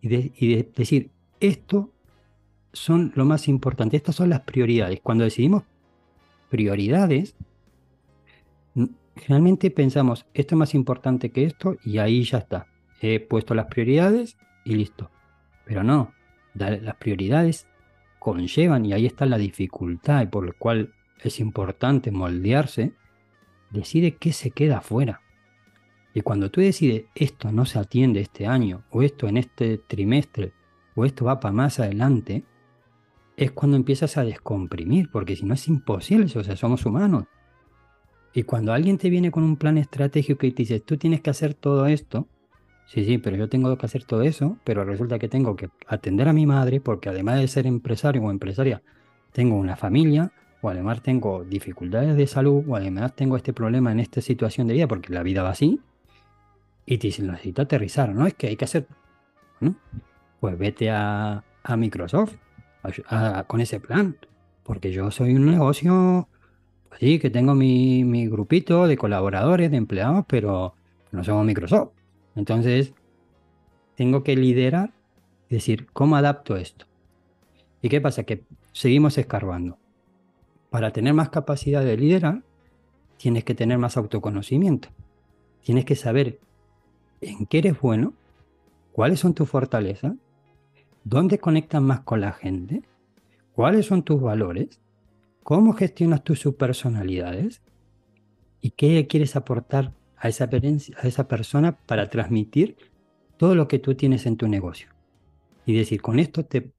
y, 0.00 0.62
decir, 0.62 1.10
esto 1.40 1.92
son 2.72 3.12
lo 3.14 3.24
más 3.24 3.48
importante, 3.48 3.96
estas 3.96 4.16
son 4.16 4.30
las 4.30 4.40
prioridades. 4.40 5.00
Cuando 5.02 5.24
decidimos 5.24 5.64
prioridades, 6.50 7.34
generalmente 9.18 9.70
pensamos, 9.70 10.26
esto 10.34 10.54
es 10.54 10.58
más 10.58 10.74
importante 10.74 11.30
que 11.30 11.44
esto 11.44 11.76
y 11.84 11.98
ahí 11.98 12.22
ya 12.24 12.38
está. 12.38 12.66
He 13.00 13.20
puesto 13.20 13.54
las 13.54 13.66
prioridades 13.66 14.36
y 14.64 14.74
listo. 14.74 15.10
Pero 15.64 15.84
no, 15.84 16.12
las 16.54 16.96
prioridades 16.96 17.66
conllevan 18.18 18.84
y 18.84 18.92
ahí 18.92 19.06
está 19.06 19.26
la 19.26 19.38
dificultad 19.38 20.28
por 20.28 20.44
lo 20.44 20.52
cual 20.58 20.92
es 21.22 21.40
importante 21.40 22.10
moldearse 22.10 22.92
decide 23.70 24.16
qué 24.16 24.32
se 24.32 24.50
queda 24.50 24.78
afuera. 24.78 25.20
Y 26.14 26.22
cuando 26.22 26.50
tú 26.50 26.60
decides 26.60 27.04
esto 27.14 27.52
no 27.52 27.66
se 27.66 27.78
atiende 27.78 28.20
este 28.20 28.46
año, 28.46 28.84
o 28.90 29.02
esto 29.02 29.28
en 29.28 29.36
este 29.36 29.78
trimestre, 29.78 30.52
o 30.94 31.04
esto 31.04 31.24
va 31.24 31.38
para 31.38 31.52
más 31.52 31.78
adelante, 31.78 32.44
es 33.36 33.52
cuando 33.52 33.76
empiezas 33.76 34.16
a 34.16 34.24
descomprimir, 34.24 35.10
porque 35.12 35.36
si 35.36 35.44
no 35.44 35.54
es 35.54 35.68
imposible, 35.68 36.26
o 36.34 36.42
sea, 36.42 36.56
somos 36.56 36.84
humanos. 36.84 37.24
Y 38.38 38.44
cuando 38.44 38.72
alguien 38.72 38.98
te 38.98 39.10
viene 39.10 39.32
con 39.32 39.42
un 39.42 39.56
plan 39.56 39.78
estratégico 39.78 40.46
y 40.46 40.52
te 40.52 40.62
dice, 40.62 40.78
tú 40.78 40.96
tienes 40.96 41.22
que 41.22 41.30
hacer 41.30 41.54
todo 41.54 41.86
esto, 41.86 42.28
sí, 42.86 43.04
sí, 43.04 43.18
pero 43.18 43.36
yo 43.36 43.48
tengo 43.48 43.76
que 43.76 43.84
hacer 43.84 44.04
todo 44.04 44.22
eso, 44.22 44.58
pero 44.62 44.84
resulta 44.84 45.18
que 45.18 45.28
tengo 45.28 45.56
que 45.56 45.70
atender 45.88 46.28
a 46.28 46.32
mi 46.32 46.46
madre, 46.46 46.80
porque 46.80 47.08
además 47.08 47.40
de 47.40 47.48
ser 47.48 47.66
empresario 47.66 48.22
o 48.22 48.30
empresaria, 48.30 48.80
tengo 49.32 49.56
una 49.56 49.74
familia, 49.74 50.30
o 50.60 50.70
además 50.70 51.02
tengo 51.02 51.42
dificultades 51.42 52.16
de 52.16 52.28
salud, 52.28 52.62
o 52.68 52.76
además 52.76 53.16
tengo 53.16 53.36
este 53.36 53.52
problema 53.52 53.90
en 53.90 53.98
esta 53.98 54.20
situación 54.20 54.68
de 54.68 54.74
vida, 54.74 54.86
porque 54.86 55.12
la 55.12 55.24
vida 55.24 55.42
va 55.42 55.50
así, 55.50 55.80
y 56.86 56.98
te 56.98 57.08
necesito 57.08 57.62
aterrizar, 57.62 58.14
¿no? 58.14 58.24
Es 58.28 58.34
que 58.34 58.46
hay 58.46 58.56
que 58.56 58.66
hacer, 58.66 58.86
Pues 60.38 60.56
vete 60.56 60.90
a, 60.90 61.42
Microsoft 61.76 62.36
con 63.48 63.60
ese 63.60 63.80
plan, 63.80 64.16
porque 64.62 64.92
yo 64.92 65.10
soy 65.10 65.34
un 65.34 65.46
negocio, 65.46 66.28
sí, 66.98 67.18
que 67.18 67.30
tengo 67.30 67.54
mi, 67.54 68.26
grupito 68.28 68.86
de 68.86 68.96
colaboradores, 68.96 69.70
de 69.70 69.76
empleados, 69.76 70.24
pero 70.28 70.74
no 71.12 71.24
somos 71.24 71.44
Microsoft. 71.44 71.90
Entonces, 72.36 72.92
tengo 73.96 74.22
que 74.22 74.36
liderar, 74.36 74.92
decir, 75.48 75.86
¿cómo 75.92 76.16
adapto 76.16 76.56
esto? 76.56 76.86
¿Y 77.82 77.88
qué 77.88 78.00
pasa? 78.00 78.24
Que 78.24 78.44
seguimos 78.72 79.18
escarbando 79.18 79.78
para 80.70 80.92
tener 80.92 81.14
más 81.14 81.30
capacidad 81.30 81.84
de 81.84 81.96
liderar, 81.96 82.42
tienes 83.16 83.44
que 83.44 83.54
tener 83.54 83.78
más 83.78 83.96
autoconocimiento. 83.96 84.88
Tienes 85.62 85.84
que 85.84 85.96
saber 85.96 86.38
en 87.20 87.46
qué 87.46 87.58
eres 87.58 87.80
bueno, 87.80 88.14
cuáles 88.92 89.20
son 89.20 89.34
tus 89.34 89.48
fortalezas, 89.48 90.14
dónde 91.04 91.38
conectas 91.38 91.82
más 91.82 92.00
con 92.00 92.20
la 92.20 92.32
gente, 92.32 92.82
cuáles 93.54 93.86
son 93.86 94.02
tus 94.02 94.20
valores, 94.20 94.80
cómo 95.42 95.72
gestionas 95.72 96.24
tus 96.24 96.40
subpersonalidades 96.40 97.62
y 98.60 98.70
qué 98.70 99.06
quieres 99.06 99.36
aportar 99.36 99.92
a 100.16 100.28
esa, 100.28 101.28
persona 101.28 101.78
para 101.86 102.10
transmitir 102.10 102.76
todo 103.36 103.54
lo 103.54 103.68
que 103.68 103.78
tú 103.78 103.94
tienes 103.94 104.26
en 104.26 104.36
tu 104.36 104.48
negocio. 104.48 104.88
Y 105.64 105.74
decir, 105.74 106.02
con 106.02 106.18
esto 106.18 106.44
te, 106.44 106.72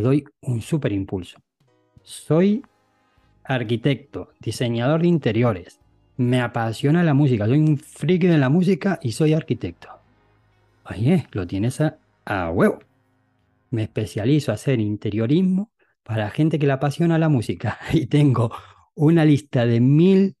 doy 0.00 0.24
un 0.40 0.62
súper 0.62 0.92
impulso. 0.92 1.38
Soy 2.02 2.62
arquitecto, 3.44 4.32
diseñador 4.40 5.02
de 5.02 5.08
interiores, 5.08 5.80
me 6.16 6.40
apasiona 6.40 7.04
la 7.04 7.14
música, 7.14 7.46
soy 7.46 7.60
un 7.60 7.78
friki 7.78 8.26
de 8.26 8.38
la 8.38 8.48
música 8.48 8.98
y 9.02 9.12
soy 9.12 9.34
arquitecto. 9.34 9.88
Oye, 10.90 11.26
lo 11.32 11.46
tienes 11.46 11.80
a, 11.80 11.98
a 12.24 12.50
huevo. 12.50 12.80
Me 13.70 13.82
especializo 13.82 14.50
a 14.50 14.54
hacer 14.54 14.80
interiorismo 14.80 15.70
para 16.08 16.30
gente 16.30 16.58
que 16.58 16.66
le 16.66 16.72
apasiona 16.72 17.18
la 17.18 17.28
música 17.28 17.78
y 17.92 18.06
tengo 18.06 18.50
una 18.94 19.26
lista 19.26 19.66
de 19.66 19.78
mil 19.78 20.36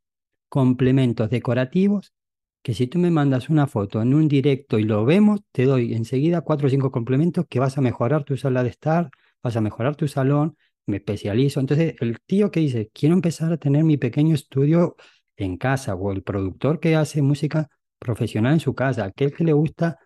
complementos 0.48 1.28
decorativos 1.28 2.14
que 2.62 2.72
si 2.72 2.86
tú 2.86 2.98
me 2.98 3.10
mandas 3.10 3.50
una 3.50 3.66
foto 3.66 4.00
en 4.00 4.14
un 4.14 4.28
directo 4.28 4.78
y 4.78 4.84
lo 4.84 5.04
vemos, 5.04 5.40
te 5.52 5.66
doy 5.66 5.92
enseguida 5.92 6.40
cuatro 6.40 6.68
o 6.68 6.70
cinco 6.70 6.90
complementos 6.90 7.44
que 7.50 7.60
vas 7.60 7.76
a 7.76 7.82
mejorar 7.82 8.24
tu 8.24 8.38
sala 8.38 8.62
de 8.62 8.70
estar, 8.70 9.10
vas 9.42 9.56
a 9.56 9.60
mejorar 9.60 9.94
tu 9.94 10.08
salón, 10.08 10.56
me 10.86 10.96
especializo. 10.96 11.60
Entonces, 11.60 11.96
el 12.00 12.18
tío 12.24 12.50
que 12.50 12.60
dice, 12.60 12.90
quiero 12.94 13.14
empezar 13.14 13.52
a 13.52 13.58
tener 13.58 13.84
mi 13.84 13.98
pequeño 13.98 14.34
estudio 14.34 14.96
en 15.36 15.58
casa, 15.58 15.94
o 15.94 16.12
el 16.12 16.22
productor 16.22 16.80
que 16.80 16.96
hace 16.96 17.20
música 17.20 17.68
profesional 17.98 18.54
en 18.54 18.60
su 18.60 18.74
casa, 18.74 19.04
aquel 19.04 19.34
que 19.34 19.44
le 19.44 19.52
gusta 19.52 19.98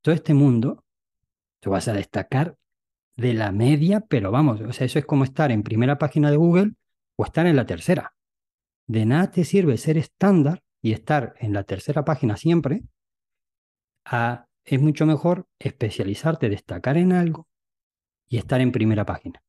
todo 0.00 0.14
este 0.14 0.32
mundo, 0.32 0.84
tú 1.60 1.70
vas 1.70 1.88
a 1.88 1.92
destacar 1.92 2.56
de 3.16 3.34
la 3.34 3.50
media, 3.50 4.00
pero 4.00 4.30
vamos, 4.30 4.60
o 4.60 4.72
sea, 4.72 4.86
eso 4.86 4.98
es 4.98 5.06
como 5.06 5.24
estar 5.24 5.50
en 5.50 5.62
primera 5.62 5.98
página 5.98 6.30
de 6.30 6.36
Google 6.36 6.72
o 7.16 7.24
estar 7.24 7.46
en 7.46 7.56
la 7.56 7.66
tercera. 7.66 8.14
De 8.86 9.04
nada 9.06 9.30
te 9.30 9.44
sirve 9.44 9.78
ser 9.78 9.96
estándar 9.98 10.62
y 10.82 10.92
estar 10.92 11.34
en 11.40 11.52
la 11.52 11.64
tercera 11.64 12.04
página 12.04 12.36
siempre. 12.36 12.82
es 14.64 14.80
mucho 14.80 15.06
mejor 15.06 15.46
especializarte, 15.58 16.48
destacar 16.48 16.96
en 16.96 17.12
algo 17.12 17.48
y 18.28 18.38
estar 18.38 18.60
en 18.60 18.72
primera 18.72 19.04
página. 19.04 19.42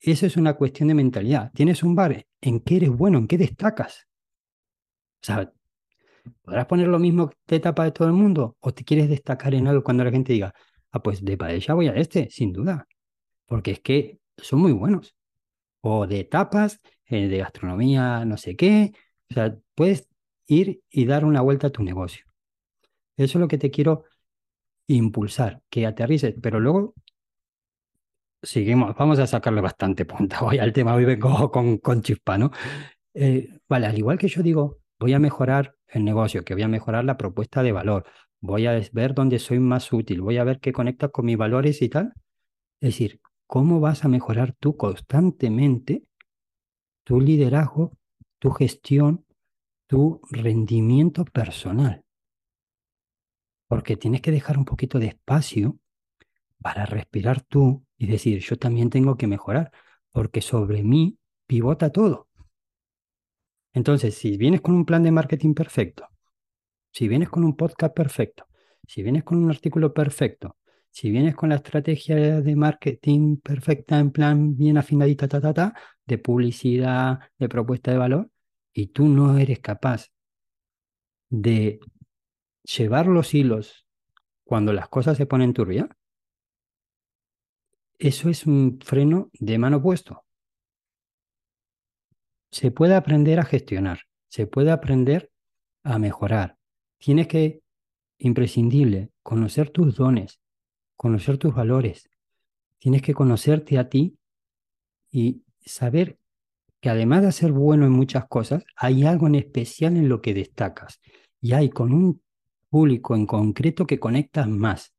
Eso 0.00 0.26
es 0.26 0.36
una 0.36 0.54
cuestión 0.54 0.88
de 0.88 0.94
mentalidad. 0.94 1.52
Tienes 1.52 1.82
un 1.82 1.94
bar, 1.94 2.24
¿en 2.40 2.60
qué 2.60 2.76
eres 2.76 2.90
bueno? 2.90 3.18
¿En 3.18 3.28
qué 3.28 3.36
destacas? 3.36 4.06
O 5.22 5.26
sea, 5.26 5.52
¿podrás 6.42 6.66
poner 6.66 6.88
lo 6.88 6.98
mismo 6.98 7.30
de 7.46 7.60
tapa 7.60 7.84
de 7.84 7.92
todo 7.92 8.08
el 8.08 8.14
mundo? 8.14 8.56
¿O 8.60 8.72
te 8.72 8.84
quieres 8.84 9.08
destacar 9.10 9.54
en 9.54 9.68
algo 9.68 9.84
cuando 9.84 10.04
la 10.04 10.10
gente 10.10 10.32
diga, 10.32 10.54
ah, 10.92 11.02
pues 11.02 11.24
de 11.24 11.36
paella 11.36 11.74
voy 11.74 11.88
a 11.88 11.94
este, 11.94 12.28
sin 12.30 12.52
duda? 12.52 12.86
Porque 13.46 13.72
es 13.72 13.80
que 13.80 14.18
son 14.36 14.60
muy 14.60 14.72
buenos. 14.72 15.14
O 15.80 16.06
de 16.06 16.24
tapas, 16.24 16.80
eh, 17.06 17.28
de 17.28 17.38
gastronomía, 17.38 18.24
no 18.24 18.36
sé 18.36 18.56
qué. 18.56 18.92
O 19.30 19.34
sea, 19.34 19.56
puedes 19.74 20.08
ir 20.46 20.82
y 20.90 21.06
dar 21.06 21.24
una 21.24 21.40
vuelta 21.40 21.68
a 21.68 21.70
tu 21.70 21.82
negocio. 21.82 22.24
Eso 23.16 23.38
es 23.38 23.40
lo 23.40 23.48
que 23.48 23.58
te 23.58 23.70
quiero 23.70 24.04
impulsar, 24.86 25.62
que 25.70 25.86
aterrices, 25.86 26.34
pero 26.42 26.58
luego 26.60 26.94
seguimos, 28.42 28.96
vamos 28.96 29.18
a 29.18 29.26
sacarle 29.26 29.60
bastante 29.60 30.04
punta 30.04 30.40
hoy 30.44 30.58
al 30.58 30.72
tema, 30.72 30.94
hoy 30.94 31.04
vengo 31.04 31.50
con, 31.50 31.78
con 31.78 32.02
chispa, 32.02 32.38
¿no? 32.38 32.50
Eh, 33.14 33.48
vale, 33.68 33.86
al 33.86 33.98
igual 33.98 34.18
que 34.18 34.28
yo 34.28 34.42
digo, 34.42 34.78
voy 34.98 35.12
a 35.12 35.18
mejorar 35.18 35.74
el 35.88 36.04
negocio, 36.04 36.44
que 36.44 36.54
voy 36.54 36.62
a 36.62 36.68
mejorar 36.68 37.04
la 37.04 37.16
propuesta 37.16 37.62
de 37.62 37.72
valor, 37.72 38.04
voy 38.40 38.66
a 38.66 38.80
ver 38.92 39.14
dónde 39.14 39.38
soy 39.38 39.58
más 39.58 39.92
útil, 39.92 40.22
voy 40.22 40.38
a 40.38 40.44
ver 40.44 40.60
qué 40.60 40.72
conecta 40.72 41.08
con 41.08 41.26
mis 41.26 41.36
valores 41.36 41.82
y 41.82 41.88
tal. 41.88 42.14
Es 42.80 42.90
decir, 42.90 43.20
¿cómo 43.46 43.80
vas 43.80 44.04
a 44.04 44.08
mejorar 44.08 44.54
tú 44.58 44.76
constantemente 44.76 46.04
tu 47.04 47.20
liderazgo, 47.20 47.96
tu 48.38 48.50
gestión, 48.50 49.26
tu 49.86 50.20
rendimiento 50.30 51.24
personal? 51.24 52.04
Porque 53.68 53.96
tienes 53.96 54.22
que 54.22 54.30
dejar 54.30 54.58
un 54.58 54.64
poquito 54.64 54.98
de 54.98 55.08
espacio 55.08 55.78
para 56.60 56.86
respirar 56.86 57.42
tú 57.42 57.84
y 57.96 58.06
decir, 58.06 58.40
yo 58.40 58.56
también 58.56 58.90
tengo 58.90 59.16
que 59.16 59.26
mejorar, 59.26 59.70
porque 60.10 60.40
sobre 60.40 60.82
mí 60.82 61.18
pivota 61.46 61.90
todo. 61.90 62.28
Entonces, 63.72 64.14
si 64.16 64.36
vienes 64.36 64.60
con 64.60 64.74
un 64.74 64.84
plan 64.84 65.02
de 65.02 65.12
marketing 65.12 65.54
perfecto, 65.54 66.08
si 66.92 67.08
vienes 67.08 67.28
con 67.28 67.44
un 67.44 67.56
podcast 67.56 67.94
perfecto, 67.94 68.46
si 68.86 69.02
vienes 69.02 69.24
con 69.24 69.42
un 69.42 69.50
artículo 69.50 69.92
perfecto, 69.94 70.56
si 70.90 71.10
vienes 71.10 71.36
con 71.36 71.50
la 71.50 71.56
estrategia 71.56 72.40
de 72.40 72.56
marketing 72.56 73.36
perfecta 73.36 73.98
en 73.98 74.10
plan 74.10 74.56
bien 74.56 74.76
afinadita, 74.78 75.28
ta, 75.28 75.40
ta, 75.40 75.54
ta, 75.54 75.74
de 76.04 76.18
publicidad, 76.18 77.20
de 77.38 77.48
propuesta 77.48 77.92
de 77.92 77.98
valor, 77.98 78.30
y 78.72 78.88
tú 78.88 79.06
no 79.06 79.38
eres 79.38 79.60
capaz 79.60 80.08
de 81.28 81.80
llevar 82.64 83.06
los 83.06 83.34
hilos 83.34 83.86
cuando 84.44 84.72
las 84.72 84.88
cosas 84.88 85.16
se 85.16 85.26
ponen 85.26 85.54
turbias, 85.54 85.88
eso 87.98 88.30
es 88.30 88.46
un 88.46 88.78
freno 88.82 89.30
de 89.34 89.58
mano 89.58 89.80
puesto. 89.82 90.24
Se 92.50 92.70
puede 92.70 92.94
aprender 92.94 93.38
a 93.38 93.44
gestionar, 93.44 94.00
se 94.28 94.46
puede 94.46 94.70
aprender 94.70 95.30
a 95.84 95.98
mejorar. 95.98 96.59
Tienes 97.00 97.26
que, 97.26 97.62
imprescindible, 98.18 99.10
conocer 99.24 99.70
tus 99.70 99.96
dones, 99.96 100.40
conocer 100.96 101.36
tus 101.36 101.52
valores. 101.52 102.08
Tienes 102.78 103.02
que 103.02 103.14
conocerte 103.14 103.76
a 103.76 103.88
ti 103.88 104.16
y 105.10 105.42
saber 105.60 106.18
que 106.80 106.90
además 106.90 107.22
de 107.22 107.32
ser 107.32 107.50
bueno 107.50 107.84
en 107.86 107.92
muchas 107.92 108.28
cosas, 108.28 108.64
hay 108.76 109.04
algo 109.04 109.26
en 109.26 109.34
especial 109.34 109.96
en 109.96 110.08
lo 110.08 110.22
que 110.22 110.34
destacas. 110.34 111.00
Y 111.40 111.54
hay 111.54 111.70
con 111.70 111.92
un 111.92 112.22
público 112.68 113.16
en 113.16 113.26
concreto 113.26 113.84
que 113.86 113.98
conectas 113.98 114.48
más 114.48 114.94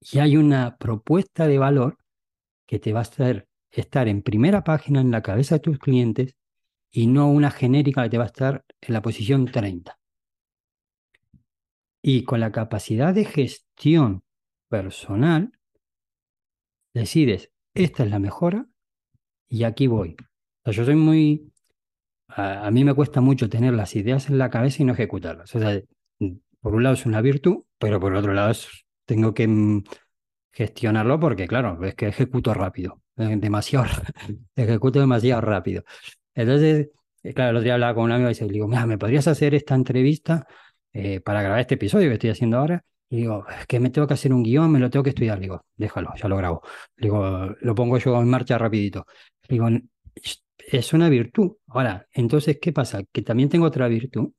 y 0.00 0.18
hay 0.18 0.36
una 0.36 0.76
propuesta 0.76 1.46
de 1.46 1.58
valor 1.58 1.98
que 2.66 2.78
te 2.78 2.92
va 2.92 3.00
a 3.00 3.02
hacer 3.02 3.48
estar 3.70 4.08
en 4.08 4.22
primera 4.22 4.64
página 4.64 5.00
en 5.00 5.10
la 5.10 5.22
cabeza 5.22 5.56
de 5.56 5.60
tus 5.60 5.78
clientes 5.78 6.36
y 6.90 7.06
no 7.06 7.30
una 7.30 7.50
genérica 7.50 8.02
que 8.02 8.10
te 8.10 8.18
va 8.18 8.24
a 8.24 8.28
estar 8.28 8.64
en 8.80 8.94
la 8.94 9.02
posición 9.02 9.46
30. 9.46 9.99
Y 12.02 12.24
con 12.24 12.40
la 12.40 12.52
capacidad 12.52 13.14
de 13.14 13.24
gestión 13.24 14.22
personal, 14.68 15.52
decides, 16.94 17.50
esta 17.74 18.04
es 18.04 18.10
la 18.10 18.18
mejora 18.18 18.66
y 19.48 19.64
aquí 19.64 19.86
voy. 19.86 20.16
yo 20.64 20.84
soy 20.84 20.96
muy... 20.96 21.52
A, 22.28 22.70
mí 22.70 22.84
me 22.84 22.94
cuesta 22.94 23.20
mucho 23.20 23.48
tener 23.48 23.74
las 23.74 23.96
ideas 23.96 24.30
en 24.30 24.38
la 24.38 24.50
cabeza 24.50 24.82
y 24.82 24.86
no 24.86 24.92
ejecutarlas. 24.92 25.54
O 25.56 25.58
sea, 25.58 25.80
por 26.60 26.74
un 26.74 26.82
lado 26.84 26.94
es 26.94 27.04
una 27.04 27.20
virtud, 27.20 27.64
pero 27.78 27.98
por 27.98 28.14
otro 28.14 28.32
lado 28.32 28.50
es 28.50 28.68
tengo 29.04 29.34
que 29.34 29.48
mm, 29.48 29.82
gestionarlo 30.52 31.18
porque, 31.18 31.48
claro, 31.48 31.82
es 31.84 31.96
que 31.96 32.06
ejecuto 32.08 32.54
rápido, 32.54 33.02
eh, 33.16 33.36
demasiado, 33.36 33.86
ejecuto 34.54 35.00
demasiado 35.00 35.40
rápido. 35.40 35.82
Entonces, 36.32 36.90
eh, 37.24 37.34
claro, 37.34 37.50
el 37.50 37.56
otro 37.56 37.64
día 37.64 37.74
hablaba 37.74 37.94
con 37.94 38.04
un 38.04 38.12
amigo 38.12 38.30
y 38.30 38.34
le 38.34 38.52
digo, 38.52 38.68
mira, 38.68 38.86
¿me 38.86 38.98
podrías 38.98 39.26
hacer 39.26 39.54
esta 39.54 39.74
entrevista 39.74 40.46
eh, 40.92 41.20
para 41.20 41.42
grabar 41.42 41.60
este 41.60 41.74
episodio 41.74 42.08
que 42.08 42.14
estoy 42.14 42.30
haciendo 42.30 42.58
ahora? 42.58 42.84
Y 43.08 43.16
digo, 43.18 43.44
es 43.48 43.66
que 43.66 43.80
me 43.80 43.90
tengo 43.90 44.06
que 44.06 44.14
hacer 44.14 44.32
un 44.32 44.42
guion, 44.42 44.70
me 44.70 44.78
lo 44.78 44.88
tengo 44.90 45.02
que 45.02 45.10
estudiar. 45.10 45.38
Le 45.38 45.42
digo, 45.42 45.64
déjalo, 45.76 46.12
ya 46.16 46.28
lo 46.28 46.36
grabo. 46.36 46.62
Le 46.96 47.06
digo, 47.06 47.48
lo 47.60 47.74
pongo 47.74 47.98
yo 47.98 48.20
en 48.20 48.28
marcha 48.28 48.56
rapidito. 48.58 49.06
Le 49.48 49.54
digo, 49.54 49.68
es 50.72 50.92
una 50.92 51.08
virtud. 51.08 51.56
Ahora, 51.68 52.06
entonces, 52.12 52.58
¿qué 52.60 52.72
pasa? 52.72 53.02
Que 53.12 53.22
también 53.22 53.48
tengo 53.48 53.66
otra 53.66 53.88
virtud, 53.88 54.32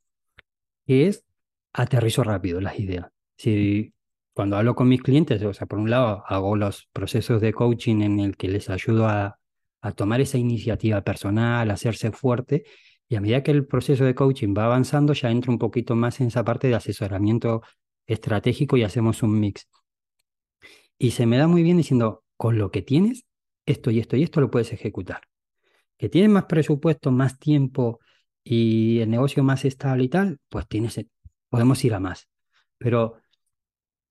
que 0.86 1.08
es 1.08 1.26
aterrizo 1.74 2.24
rápido 2.24 2.62
las 2.62 2.80
ideas. 2.80 3.08
Si 3.38 3.94
cuando 4.34 4.58
hablo 4.58 4.76
con 4.76 4.88
mis 4.88 5.02
clientes, 5.02 5.42
o 5.44 5.54
sea, 5.54 5.68
por 5.68 5.80
un 5.80 5.90
lado 5.90 6.24
hago 6.28 6.56
los 6.56 6.88
procesos 6.94 7.42
de 7.42 7.54
coaching 7.54 8.02
en 8.02 8.20
el 8.20 8.38
que 8.38 8.48
les 8.48 8.70
ayudo 8.70 9.08
a, 9.08 9.38
tomar 9.96 10.22
esa 10.22 10.38
iniciativa 10.38 11.02
personal, 11.02 11.72
a 11.72 11.74
hacerse 11.74 12.12
fuerte, 12.12 12.66
y 13.12 13.18
a 13.18 13.20
medida 13.20 13.44
que 13.44 13.52
el 13.52 13.66
proceso 13.68 14.06
de 14.06 14.16
coaching 14.16 14.54
va 14.58 14.64
avanzando, 14.64 15.12
ya 15.12 15.30
entro 15.30 15.52
un 15.52 15.60
poquito 15.60 15.98
más 15.98 16.22
en 16.22 16.28
esa 16.28 16.46
parte 16.46 16.70
de 16.70 16.76
asesoramiento 16.76 17.62
estratégico 18.08 18.78
y 18.78 18.84
hacemos 18.84 19.22
un 19.22 19.38
mix. 19.38 19.68
Y 20.98 21.12
se 21.12 21.26
me 21.26 21.38
da 21.38 21.46
muy 21.46 21.62
bien 21.62 21.76
diciendo, 21.76 22.24
con 22.38 22.58
lo 22.58 22.72
que 22.72 22.82
tienes, 22.82 23.26
esto 23.66 23.92
y 23.92 24.00
esto 24.00 24.16
y 24.16 24.24
esto 24.24 24.40
lo 24.40 24.50
puedes 24.50 24.72
ejecutar. 24.72 25.24
Que 25.98 26.08
tienes 26.08 26.32
más 26.32 26.46
presupuesto, 26.46 27.12
más 27.12 27.38
tiempo 27.38 28.00
y 28.46 29.00
el 29.00 29.10
negocio 29.10 29.44
más 29.44 29.66
estable 29.66 30.06
y 30.06 30.10
tal, 30.10 30.40
pues 30.48 30.66
tienes, 30.70 30.98
podemos 31.50 31.84
ir 31.84 31.94
a 31.94 32.00
más. 32.00 32.30
Pero 32.78 33.18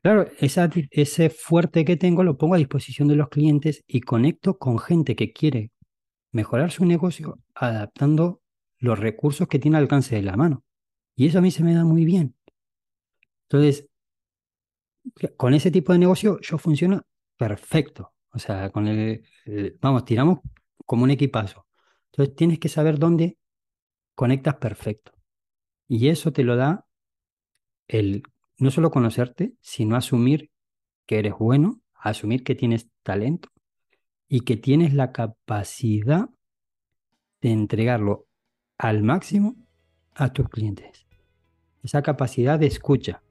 Claro, 0.03 0.27
ese 0.41 1.31
fuerte 1.31 1.85
que 1.85 1.97
tengo 1.97 2.23
lo 2.23 2.37
pongo 2.39 2.55
a 2.55 2.59
disposición 2.59 3.09
de 3.09 3.17
los 3.17 3.29
clientes 3.29 3.83
y 3.87 4.01
conecto 4.03 4.59
con 4.59 4.79
gente 4.79 5.15
que 5.17 5.33
quiere 5.33 5.73
mejorar 6.33 6.71
su 6.71 6.85
negocio 6.87 7.39
adaptando 7.55 8.40
los 8.81 8.99
recursos 8.99 9.47
que 9.47 9.59
tiene 9.59 9.77
al 9.77 9.85
alcance 9.85 10.17
de 10.17 10.23
la 10.23 10.37
mano. 10.37 10.65
Y 11.15 11.27
eso 11.27 11.39
a 11.39 11.43
mí 11.43 11.51
se 11.51 11.63
me 11.63 11.75
da 11.75 11.85
muy 11.85 12.05
bien. 12.05 12.35
Entonces, 13.43 13.87
con 15.37 15.55
ese 15.55 15.71
tipo 15.71 15.93
de 15.93 15.99
negocio 15.99 16.39
yo 16.41 16.59
funciono 16.59 17.07
perfecto. 17.37 18.15
O 18.33 18.39
sea, 18.39 18.71
con 18.71 18.89
el, 18.89 19.25
vamos, 19.81 20.05
tiramos 20.05 20.41
como 20.87 21.05
un 21.05 21.11
equipazo. 21.11 21.67
Entonces 22.07 22.35
tienes 22.35 22.59
que 22.59 22.69
saber 22.69 22.99
dónde 22.99 23.39
conectas 24.15 24.57
perfecto. 24.57 25.13
Y 25.89 26.09
eso 26.09 26.33
te 26.33 26.45
lo 26.45 26.57
da 26.57 26.87
el 27.89 28.23
no 28.59 28.71
solo 28.71 28.91
conocerte, 28.91 29.55
sino 29.61 29.97
asumir 29.97 30.51
que 31.07 31.19
eres 31.19 31.35
bueno, 31.39 31.81
asumir 31.95 32.45
que 32.45 32.55
tienes 32.55 32.89
talento 33.03 33.49
y 34.29 34.41
que 34.41 34.57
tienes 34.57 34.95
la 34.95 35.13
capacidad 35.13 36.29
de 37.41 37.51
entregarlo 37.51 38.29
al 38.81 39.03
máximo 39.03 39.57
a 40.15 40.33
tus 40.33 40.49
clientes. 40.49 41.07
Esa 41.83 42.03
capacidad 42.03 42.59
de 42.59 42.67
escucha, 42.67 43.23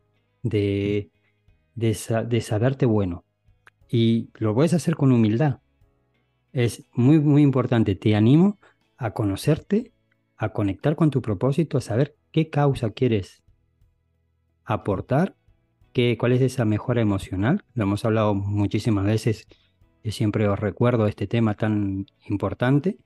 de, 0.44 1.10
de, 1.74 2.42
saberte 2.42 2.86
bueno. 2.86 3.26
Y 3.90 4.30
lo 4.36 4.54
puedes 4.54 4.76
hacer 4.76 4.96
con 4.96 5.12
humildad. 5.12 5.60
Es 6.54 6.86
muy, 6.94 7.20
muy 7.20 7.42
importante. 7.42 7.96
Te 7.96 8.16
animo 8.16 8.60
a 8.98 9.12
conocerte, 9.12 9.92
a 10.38 10.50
conectar 10.50 10.96
con 10.96 11.10
tu 11.10 11.22
propósito, 11.22 11.80
a 11.80 11.82
saber 11.82 12.16
qué 12.32 12.52
causa 12.52 12.92
quieres 12.92 13.42
aportar, 14.66 15.36
qué, 15.94 16.16
cuál 16.20 16.34
es 16.34 16.42
esa 16.42 16.64
mejora 16.64 17.02
emocional. 17.02 17.66
Lo 17.74 17.84
hemos 17.84 18.06
hablado 18.06 18.36
muchísimas 18.36 19.06
veces. 19.06 19.48
Yo 20.04 20.12
siempre 20.12 20.48
os 20.48 20.60
recuerdo 20.60 21.08
este 21.08 21.26
tema 21.26 21.56
tan 21.56 22.06
importante. 22.28 23.00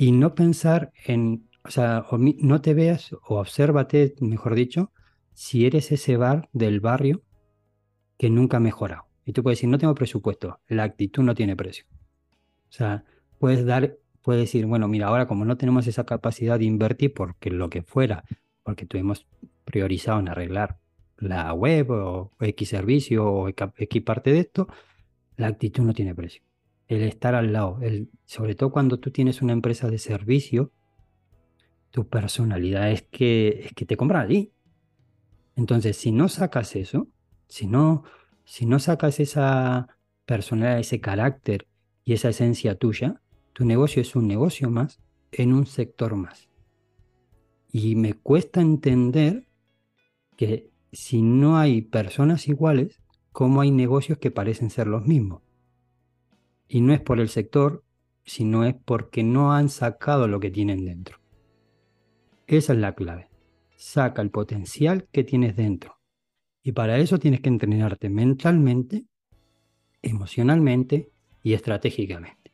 Y 0.00 0.12
no 0.12 0.34
pensar 0.34 0.92
en, 1.04 1.46
o 1.62 1.70
sea, 1.70 2.06
no 2.10 2.62
te 2.62 2.72
veas 2.72 3.12
o 3.12 3.38
obsérvate, 3.38 4.14
mejor 4.20 4.54
dicho, 4.54 4.94
si 5.34 5.66
eres 5.66 5.92
ese 5.92 6.16
bar 6.16 6.48
del 6.54 6.80
barrio 6.80 7.22
que 8.16 8.30
nunca 8.30 8.56
ha 8.56 8.60
mejorado. 8.60 9.08
Y 9.26 9.34
tú 9.34 9.42
puedes 9.42 9.58
decir, 9.58 9.68
no 9.68 9.76
tengo 9.76 9.94
presupuesto, 9.94 10.58
la 10.68 10.84
actitud 10.84 11.22
no 11.22 11.34
tiene 11.34 11.54
precio. 11.54 11.84
O 12.70 12.72
sea, 12.72 13.04
puedes 13.38 13.66
dar, 13.66 13.98
puedes 14.22 14.40
decir, 14.40 14.64
bueno, 14.64 14.88
mira, 14.88 15.08
ahora 15.08 15.26
como 15.26 15.44
no 15.44 15.58
tenemos 15.58 15.86
esa 15.86 16.06
capacidad 16.06 16.58
de 16.58 16.64
invertir 16.64 17.12
porque 17.12 17.50
lo 17.50 17.68
que 17.68 17.82
fuera, 17.82 18.24
porque 18.62 18.86
tuvimos 18.86 19.26
priorizado 19.66 20.18
en 20.18 20.30
arreglar 20.30 20.78
la 21.18 21.52
web 21.52 21.90
o 21.90 22.32
X 22.40 22.70
servicio 22.70 23.30
o 23.30 23.48
X 23.48 24.02
parte 24.02 24.32
de 24.32 24.38
esto, 24.38 24.66
la 25.36 25.48
actitud 25.48 25.82
no 25.82 25.92
tiene 25.92 26.14
precio. 26.14 26.42
El 26.90 27.02
estar 27.02 27.36
al 27.36 27.52
lado, 27.52 27.78
sobre 28.24 28.56
todo 28.56 28.72
cuando 28.72 28.98
tú 28.98 29.12
tienes 29.12 29.42
una 29.42 29.52
empresa 29.52 29.88
de 29.88 29.98
servicio, 29.98 30.72
tu 31.92 32.08
personalidad 32.08 32.90
es 32.90 33.02
que, 33.02 33.60
es 33.64 33.72
que 33.74 33.86
te 33.86 33.96
compran 33.96 34.22
allí. 34.22 34.52
Entonces, 35.54 35.96
si 35.96 36.10
no 36.10 36.28
sacas 36.28 36.74
eso, 36.74 37.06
si 37.46 37.68
no, 37.68 38.02
si 38.42 38.66
no 38.66 38.80
sacas 38.80 39.20
esa 39.20 39.86
personalidad, 40.26 40.80
ese 40.80 41.00
carácter 41.00 41.68
y 42.04 42.14
esa 42.14 42.30
esencia 42.30 42.74
tuya, 42.74 43.22
tu 43.52 43.64
negocio 43.64 44.02
es 44.02 44.16
un 44.16 44.26
negocio 44.26 44.68
más 44.68 45.00
en 45.30 45.52
un 45.52 45.66
sector 45.66 46.16
más. 46.16 46.48
Y 47.70 47.94
me 47.94 48.14
cuesta 48.14 48.60
entender 48.60 49.46
que 50.36 50.72
si 50.90 51.22
no 51.22 51.56
hay 51.56 51.82
personas 51.82 52.48
iguales, 52.48 53.00
¿cómo 53.30 53.60
hay 53.60 53.70
negocios 53.70 54.18
que 54.18 54.32
parecen 54.32 54.70
ser 54.70 54.88
los 54.88 55.06
mismos? 55.06 55.49
Y 56.70 56.80
no 56.80 56.94
es 56.94 57.00
por 57.02 57.20
el 57.20 57.28
sector, 57.28 57.84
sino 58.24 58.64
es 58.64 58.74
porque 58.74 59.22
no 59.22 59.52
han 59.52 59.68
sacado 59.68 60.26
lo 60.26 60.40
que 60.40 60.50
tienen 60.50 60.86
dentro. 60.86 61.18
Esa 62.46 62.72
es 62.72 62.78
la 62.78 62.94
clave 62.94 63.30
saca 63.80 64.20
el 64.20 64.30
potencial 64.30 65.08
que 65.10 65.24
tienes 65.24 65.56
dentro. 65.56 65.98
Y 66.62 66.72
para 66.72 66.98
eso 66.98 67.18
tienes 67.18 67.40
que 67.40 67.48
entrenarte 67.48 68.10
mentalmente, 68.10 69.06
emocionalmente 70.02 71.10
y 71.42 71.54
estratégicamente. 71.54 72.52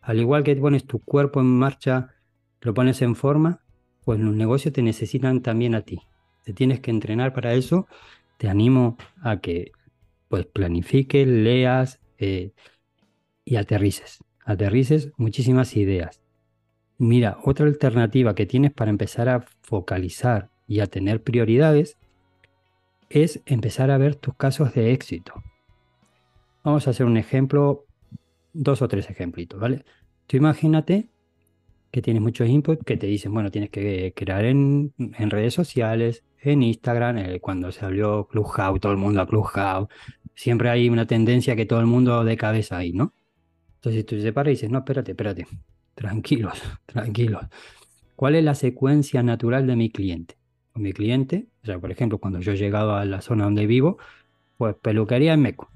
Al 0.00 0.18
igual 0.18 0.42
que 0.42 0.56
pones 0.56 0.86
tu 0.86 0.98
cuerpo 0.98 1.40
en 1.40 1.46
marcha, 1.46 2.14
lo 2.62 2.74
pones 2.74 3.00
en 3.00 3.14
forma, 3.14 3.62
pues 4.04 4.18
los 4.18 4.34
negocios 4.34 4.74
te 4.74 4.82
necesitan 4.82 5.40
también 5.40 5.76
a 5.76 5.82
ti. 5.82 6.00
Te 6.44 6.52
tienes 6.52 6.80
que 6.80 6.90
entrenar 6.90 7.32
para 7.32 7.54
eso. 7.54 7.86
Te 8.36 8.48
animo 8.48 8.96
a 9.22 9.40
que 9.40 9.70
pues 10.28 10.46
planifiques, 10.46 11.28
leas 11.28 12.00
eh, 12.18 12.52
y 13.44 13.56
aterrices. 13.56 14.18
Aterrices 14.44 15.12
muchísimas 15.16 15.76
ideas. 15.76 16.20
Mira, 16.98 17.38
otra 17.44 17.66
alternativa 17.66 18.34
que 18.34 18.46
tienes 18.46 18.72
para 18.72 18.90
empezar 18.90 19.28
a 19.28 19.44
focalizar 19.62 20.50
y 20.66 20.80
a 20.80 20.86
tener 20.86 21.22
prioridades 21.22 21.96
es 23.08 23.42
empezar 23.46 23.90
a 23.90 23.98
ver 23.98 24.14
tus 24.14 24.34
casos 24.34 24.74
de 24.74 24.92
éxito. 24.92 25.42
Vamos 26.62 26.86
a 26.86 26.90
hacer 26.90 27.06
un 27.06 27.16
ejemplo, 27.16 27.86
dos 28.52 28.82
o 28.82 28.88
tres 28.88 29.10
ejemplitos, 29.10 29.58
¿vale? 29.58 29.84
Tú 30.26 30.36
imagínate 30.36 31.08
que 31.90 32.02
tienes 32.02 32.22
muchos 32.22 32.48
inputs 32.48 32.84
que 32.84 32.96
te 32.96 33.06
dicen, 33.06 33.34
bueno, 33.34 33.50
tienes 33.50 33.70
que 33.70 34.12
crear 34.14 34.44
en, 34.44 34.92
redes 34.98 35.54
sociales, 35.54 36.24
en 36.40 36.62
Instagram, 36.62 37.18
eh, 37.18 37.40
cuando 37.40 37.72
se 37.72 37.84
abrió 37.84 38.28
Clubhouse, 38.28 38.80
todo 38.80 38.92
el 38.92 38.98
mundo 38.98 39.20
a 39.20 39.26
Clubhouse, 39.26 39.88
siempre 40.34 40.70
hay 40.70 40.88
una 40.88 41.06
tendencia 41.06 41.56
que 41.56 41.66
todo 41.66 41.80
el 41.80 41.86
mundo 41.86 42.24
de 42.24 42.36
cabeza 42.36 42.78
ahí, 42.78 42.92
¿no? 42.92 43.12
Entonces 43.80 44.06
tú 44.06 44.20
te 44.20 44.32
paras 44.32 44.50
y 44.50 44.54
dices, 44.56 44.70
no, 44.70 44.78
espérate, 44.78 45.12
espérate, 45.12 45.46
Tranquilos, 45.94 46.62
tranquilos. 46.86 47.42
¿Cuál 48.14 48.34
es 48.34 48.44
la 48.44 48.54
secuencia 48.54 49.22
natural 49.22 49.66
de 49.66 49.76
mi 49.76 49.90
cliente? 49.90 50.40
mi 50.74 50.92
cliente, 50.92 51.46
o 51.62 51.66
sea, 51.66 51.78
por 51.78 51.90
ejemplo, 51.90 52.18
cuando 52.18 52.40
yo 52.40 52.52
he 52.52 52.56
llegado 52.56 52.94
a 52.94 53.04
la 53.04 53.20
zona 53.20 53.44
donde 53.44 53.66
vivo, 53.66 53.98
pues 54.56 54.74
peluquería 54.76 55.34
en 55.34 55.42
Meco. 55.42 55.70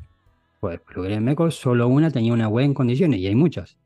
Pues 0.61 0.81
peluquería 0.81 1.19
en 1.19 1.25
Meco, 1.25 1.51
solo 1.51 1.89
una 1.89 2.11
tenía 2.11 2.33
una 2.33 2.49
web 2.49 2.65
en 2.65 2.75
condiciones 2.75 3.21
y 3.21 3.27
hay 3.27 3.35
muchas. 3.35 3.77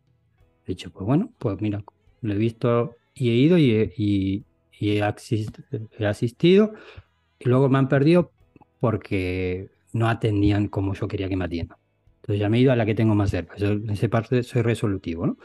He 0.65 0.73
dicho, 0.73 0.91
pues 0.91 1.07
bueno, 1.07 1.33
pues 1.39 1.61
mira, 1.61 1.83
lo 2.21 2.33
he 2.33 2.37
visto 2.37 2.97
y 3.15 3.31
he 3.31 3.35
ido 3.35 3.59
y 3.59 4.45
he, 4.81 5.03
asistido 6.07 6.73
y 7.39 7.49
luego 7.49 7.69
me 7.69 7.79
han 7.79 7.89
perdido 7.89 8.31
porque 8.81 9.71
no 9.93 10.09
atendían 10.09 10.69
como 10.69 10.95
yo 10.95 11.09
quería 11.09 11.29
que 11.29 11.37
me 11.37 11.47
atiendan. 11.47 11.79
Entonces 12.29 12.41
ya 12.43 12.51
me 12.51 12.59
he 12.59 12.61
ido 12.61 12.73
a 12.73 12.77
la 12.77 12.85
que 12.85 12.95
tengo 12.95 13.15
más 13.15 13.31
cerca. 13.31 13.57
en 13.57 13.89
esa 13.89 14.07
parte 14.09 14.43
soy 14.43 14.61
resolutivo, 14.61 15.27
¿no? 15.27 15.39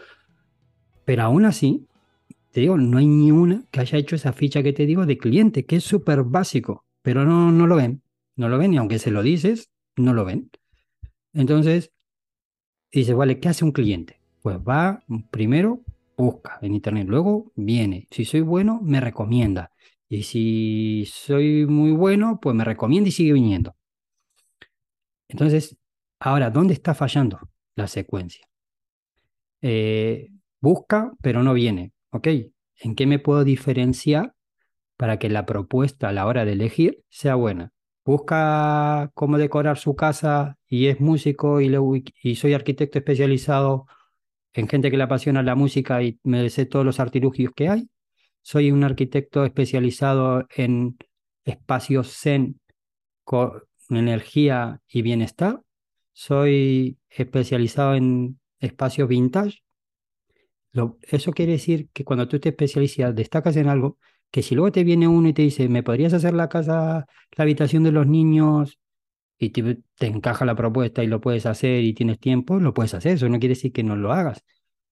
Pero 1.05 1.21
aún 1.21 1.45
así, 1.45 1.87
te 2.51 2.59
digo, 2.59 2.77
no 2.77 2.97
hay 2.97 3.07
ni 3.07 3.31
una 3.31 3.63
que 3.71 3.79
haya 3.79 3.97
hecho 3.97 4.17
esa 4.17 4.33
ficha 4.33 4.61
que 4.61 4.73
te 4.73 4.85
digo 4.85 5.05
de 5.05 5.17
cliente, 5.17 5.65
que 5.65 5.77
es 5.77 5.85
súper 5.85 6.23
básico, 6.23 6.83
pero 7.01 7.23
no, 7.23 7.53
no 7.53 7.67
lo 7.67 7.77
ven. 7.77 8.01
No 8.35 8.49
lo 8.49 8.57
ven 8.57 8.73
y 8.73 8.77
aunque 8.77 8.99
se 8.99 9.11
lo 9.11 9.23
dices, 9.23 9.71
no 9.95 10.13
lo 10.13 10.25
ven. 10.25 10.49
Entonces, 11.31 11.93
dice, 12.91 13.13
vale, 13.13 13.39
¿qué 13.39 13.47
hace 13.47 13.63
un 13.63 13.71
cliente? 13.71 14.19
Pues 14.41 14.57
va, 14.57 15.05
primero 15.31 15.79
busca 16.17 16.59
en 16.61 16.73
internet, 16.75 17.07
luego 17.07 17.53
viene. 17.55 18.09
Si 18.11 18.25
soy 18.25 18.41
bueno, 18.41 18.81
me 18.83 18.99
recomienda. 18.99 19.71
Y 20.09 20.23
si 20.23 21.05
soy 21.05 21.65
muy 21.65 21.91
bueno, 21.91 22.39
pues 22.41 22.53
me 22.53 22.65
recomienda 22.65 23.07
y 23.07 23.13
sigue 23.13 23.31
viniendo. 23.31 23.73
Entonces, 25.29 25.77
ahora, 26.23 26.49
¿dónde 26.49 26.73
está 26.73 26.93
fallando 26.93 27.39
la 27.75 27.87
secuencia? 27.87 28.47
Eh, 29.61 30.29
Busca, 30.63 31.11
pero 31.21 31.43
no 31.43 31.53
viene. 31.53 31.91
¿Ok? 32.11 32.27
¿En 32.77 32.95
qué 32.95 33.05
me 33.05 33.19
puedo 33.19 33.43
diferenciar 33.43 34.33
para 34.95 35.19
que 35.19 35.29
la 35.29 35.45
propuesta 35.45 36.07
a 36.07 36.13
la 36.13 36.25
hora 36.25 36.45
de 36.45 36.53
elegir 36.53 37.03
sea 37.09 37.35
buena? 37.35 37.73
Busca 38.05 39.11
cómo 39.13 39.37
decorar 39.37 39.77
su 39.77 39.93
casa 39.95 40.57
y 40.67 40.87
es 40.87 41.01
músico 41.01 41.59
y, 41.59 41.69
y 42.21 42.35
soy 42.35 42.53
arquitecto 42.53 42.97
especializado 42.97 43.87
en 44.53 44.69
gente 44.69 44.89
que 44.89 44.95
le 44.95 45.03
apasiona 45.03 45.43
la 45.43 45.55
música 45.55 46.01
y 46.01 46.17
me 46.23 46.49
todos 46.49 46.85
los 46.85 47.01
artilugios 47.01 47.51
que 47.53 47.67
hay. 47.67 47.89
Soy 48.41 48.71
un 48.71 48.85
arquitecto 48.85 49.43
especializado 49.43 50.45
en 50.55 50.97
espacios 51.43 52.15
zen 52.15 52.61
con 53.25 53.63
energía 53.89 54.79
y 54.87 55.01
bienestar. 55.01 55.61
Soy 56.13 56.97
especializado 57.09 57.95
en 57.95 58.39
espacios 58.59 59.07
vintage 59.09 59.63
eso 61.03 61.31
quiere 61.33 61.53
decir 61.53 61.89
que 61.93 62.03
cuando 62.03 62.27
tú 62.27 62.39
te 62.39 62.49
especializas, 62.49 63.15
destacas 63.15 63.55
en 63.57 63.67
algo, 63.67 63.97
que 64.31 64.41
si 64.41 64.55
luego 64.55 64.71
te 64.71 64.83
viene 64.83 65.07
uno 65.07 65.29
y 65.29 65.33
te 65.33 65.43
dice, 65.43 65.69
¿me 65.69 65.83
podrías 65.83 66.13
hacer 66.13 66.33
la 66.33 66.49
casa, 66.49 67.05
la 67.37 67.43
habitación 67.43 67.83
de 67.83 67.91
los 67.91 68.07
niños? 68.07 68.79
Y 69.37 69.49
te, 69.51 69.83
encaja 69.99 70.45
la 70.45 70.55
propuesta 70.55 71.03
y 71.03 71.07
lo 71.07 71.21
puedes 71.21 71.45
hacer 71.45 71.83
y 71.83 71.93
tienes 71.93 72.19
tiempo, 72.19 72.59
lo 72.59 72.73
puedes 72.73 72.93
hacer. 72.93 73.13
Eso 73.13 73.29
no 73.29 73.39
quiere 73.39 73.55
decir 73.55 73.71
que 73.73 73.83
no 73.83 73.95
lo 73.95 74.13
hagas. 74.13 74.43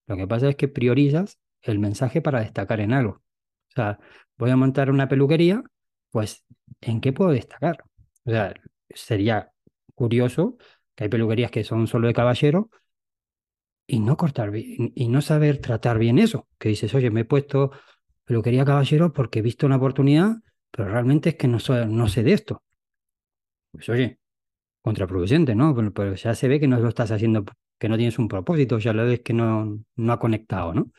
Lo 0.07 0.17
que 0.17 0.27
pasa 0.27 0.49
es 0.49 0.55
que 0.55 0.67
priorizas 0.67 1.39
el 1.61 1.79
mensaje 1.79 2.21
para 2.21 2.41
destacar 2.41 2.81
en 2.81 2.93
algo. 2.93 3.13
O 3.69 3.73
sea, 3.75 3.99
voy 4.37 4.51
a 4.51 4.57
montar 4.57 4.91
una 4.91 5.07
peluquería, 5.07 5.63
pues, 6.11 6.45
¿en 6.81 7.01
qué 7.01 7.13
puedo 7.13 7.31
destacar? 7.31 7.83
O 8.25 8.31
sea, 8.31 8.53
sería 8.89 9.51
curioso 9.95 10.57
que 10.95 11.05
hay 11.05 11.09
peluquerías 11.09 11.51
que 11.51 11.63
son 11.63 11.87
solo 11.87 12.07
de 12.07 12.13
caballero, 12.13 12.69
y 13.87 13.99
no 13.99 14.15
cortar 14.17 14.51
bien, 14.51 14.93
y 14.95 15.07
no 15.09 15.21
saber 15.21 15.59
tratar 15.59 15.99
bien 15.99 16.17
eso, 16.17 16.47
que 16.57 16.69
dices, 16.69 16.93
oye, 16.95 17.11
me 17.11 17.21
he 17.21 17.25
puesto 17.25 17.71
peluquería 18.23 18.65
caballero 18.65 19.11
porque 19.13 19.39
he 19.39 19.41
visto 19.41 19.65
una 19.65 19.77
oportunidad, 19.77 20.37
pero 20.71 20.89
realmente 20.89 21.29
es 21.29 21.35
que 21.35 21.47
no, 21.47 21.57
no 21.87 22.07
sé 22.07 22.23
de 22.23 22.33
esto. 22.33 22.63
Pues 23.71 23.89
oye, 23.89 24.19
contraproducente, 24.81 25.55
¿no? 25.55 25.75
Pero, 25.93 26.15
ya 26.15 26.35
se 26.35 26.47
ve 26.47 26.59
que 26.59 26.67
no 26.67 26.79
lo 26.79 26.89
estás 26.89 27.11
haciendo, 27.11 27.45
que 27.79 27.89
no 27.89 27.97
tienes 27.97 28.19
un 28.19 28.27
propósito, 28.27 28.79
ya 28.79 28.93
lo 28.93 29.05
ves 29.05 29.21
que 29.21 29.33
no, 29.33 29.79
no 29.95 30.13
ha 30.13 30.19
conectado, 30.19 30.73
¿no? 30.73 30.91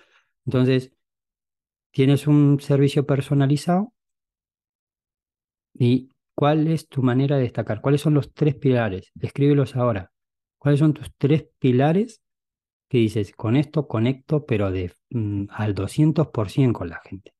Entonces, 0.46 0.92
tienes 1.90 2.26
un 2.26 2.60
servicio 2.60 3.06
personalizado 3.06 3.92
y 5.74 6.11
¿cuál 6.34 6.68
es 6.68 6.88
tu 6.88 7.02
manera 7.02 7.36
de 7.36 7.42
destacar? 7.42 7.80
¿Cuáles 7.80 8.00
son 8.00 8.14
los 8.14 8.32
tres 8.32 8.54
pilares? 8.54 9.12
Escríbelos 9.20 9.76
ahora. 9.76 10.10
¿Cuáles 10.58 10.80
son 10.80 10.94
tus 10.94 11.12
tres 11.16 11.46
pilares 11.58 12.22
que 12.92 12.98
dices, 12.98 13.32
con 13.32 13.56
esto 13.56 13.88
conecto, 13.88 14.44
pero 14.44 14.70
de, 14.70 14.92
mm, 15.08 15.44
al 15.48 15.74
200% 15.74 16.74
con 16.74 16.90
la 16.90 17.00
gente. 17.02 17.32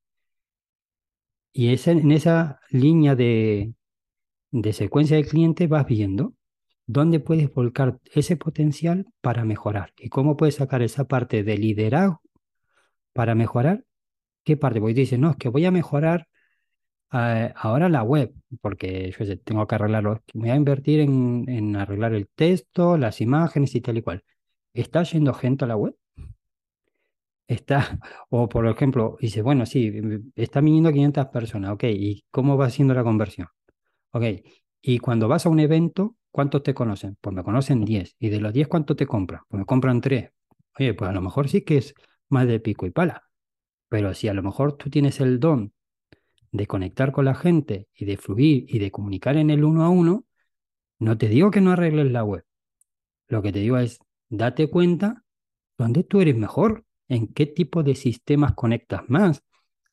Y 1.53 1.69
en 1.69 2.11
esa 2.11 2.59
línea 2.71 3.15
de, 3.15 3.75
de 4.51 4.73
secuencia 4.73 5.19
de 5.19 5.27
cliente 5.27 5.67
vas 5.67 5.85
viendo 5.85 6.33
dónde 6.87 7.21
puedes 7.21 7.53
volcar 7.53 8.01
ese 8.15 8.39
potencial 8.39 9.05
para 9.21 9.45
mejorar 9.45 9.93
y 9.99 10.09
cómo 10.09 10.39
puedes 10.39 10.55
sacar 10.55 10.81
esa 10.81 11.05
parte 11.05 11.43
de 11.43 11.59
liderazgo 11.59 12.23
para 13.13 13.35
mejorar. 13.35 13.85
¿Qué 14.45 14.57
parte? 14.57 14.81
Porque 14.81 14.95
dices, 14.95 15.19
no, 15.19 15.33
es 15.33 15.37
que 15.37 15.51
voy 15.51 15.67
a 15.67 15.71
mejorar 15.71 16.29
eh, 17.13 17.53
ahora 17.57 17.89
la 17.89 18.03
web, 18.03 18.33
porque 18.61 19.11
yo 19.19 19.41
tengo 19.41 19.67
que 19.67 19.75
arreglarlo. 19.75 20.23
Voy 20.35 20.51
a 20.51 20.57
invertir 20.57 21.01
en, 21.01 21.45
en 21.49 21.77
arreglar 21.77 22.15
el 22.15 22.29
texto, 22.35 22.97
las 22.97 23.21
imágenes 23.21 23.75
y 23.75 23.81
tal 23.81 23.99
y 23.99 24.03
cual. 24.03 24.25
¿Está 24.75 25.03
yendo 25.05 25.35
gente 25.35 25.65
a 25.65 25.69
la 25.69 25.77
web? 25.77 25.95
Está, 27.47 27.99
o 28.31 28.49
por 28.49 28.67
ejemplo, 28.67 29.17
dice, 29.21 29.43
bueno, 29.43 29.67
sí, 29.67 29.93
están 30.37 30.65
viniendo 30.65 30.93
500 30.93 31.27
personas, 31.27 31.73
ok, 31.73 31.85
¿y 31.85 32.25
cómo 32.31 32.57
va 32.57 32.67
haciendo 32.67 32.95
la 32.95 33.05
conversión? 33.05 33.49
Ok, 34.13 34.25
y 34.83 34.99
cuando 34.99 35.29
vas 35.29 35.47
a 35.47 35.49
un 35.51 35.61
evento, 35.61 36.17
¿cuántos 36.31 36.63
te 36.63 36.75
conocen? 36.75 37.17
Pues 37.21 37.35
me 37.35 37.45
conocen 37.45 37.85
10, 37.85 38.17
y 38.19 38.31
de 38.31 38.41
los 38.41 38.53
10, 38.53 38.69
¿cuántos 38.69 38.97
te 38.97 39.07
compran? 39.07 39.43
Pues 39.49 39.61
me 39.61 39.67
compran 39.67 40.01
3. 40.01 40.31
Oye, 40.79 40.95
pues 40.95 41.11
a 41.11 41.13
lo 41.15 41.23
mejor 41.23 41.49
sí 41.49 41.63
que 41.63 41.79
es 41.79 41.95
más 42.29 42.47
de 42.47 42.61
pico 42.61 42.87
y 42.87 42.91
pala, 42.91 43.25
pero 43.89 44.15
si 44.15 44.29
a 44.29 44.35
lo 44.35 44.43
mejor 44.43 44.75
tú 44.77 44.91
tienes 44.91 45.21
el 45.21 45.41
don 45.41 45.73
de 46.53 46.67
conectar 46.67 47.13
con 47.13 47.25
la 47.25 47.35
gente 47.35 47.89
y 47.95 48.05
de 48.05 48.17
fluir 48.17 48.67
y 48.69 48.79
de 48.79 48.91
comunicar 48.91 49.37
en 49.37 49.51
el 49.51 49.65
uno 49.65 49.85
a 49.85 49.89
uno, 49.89 50.27
no 50.99 51.19
te 51.19 51.29
digo 51.29 51.51
que 51.51 51.61
no 51.61 51.73
arregles 51.73 52.13
la 52.13 52.23
web. 52.23 52.45
Lo 53.29 53.43
que 53.43 53.53
te 53.53 53.59
digo 53.59 53.79
es, 53.79 53.99
date 54.29 54.69
cuenta 54.71 55.25
dónde 55.79 56.05
tú 56.05 56.21
eres 56.21 56.37
mejor, 56.37 56.85
en 57.09 57.27
qué 57.29 57.47
tipo 57.47 57.83
de 57.83 57.95
sistemas 57.95 58.55
conectas 58.55 59.03
más 59.09 59.43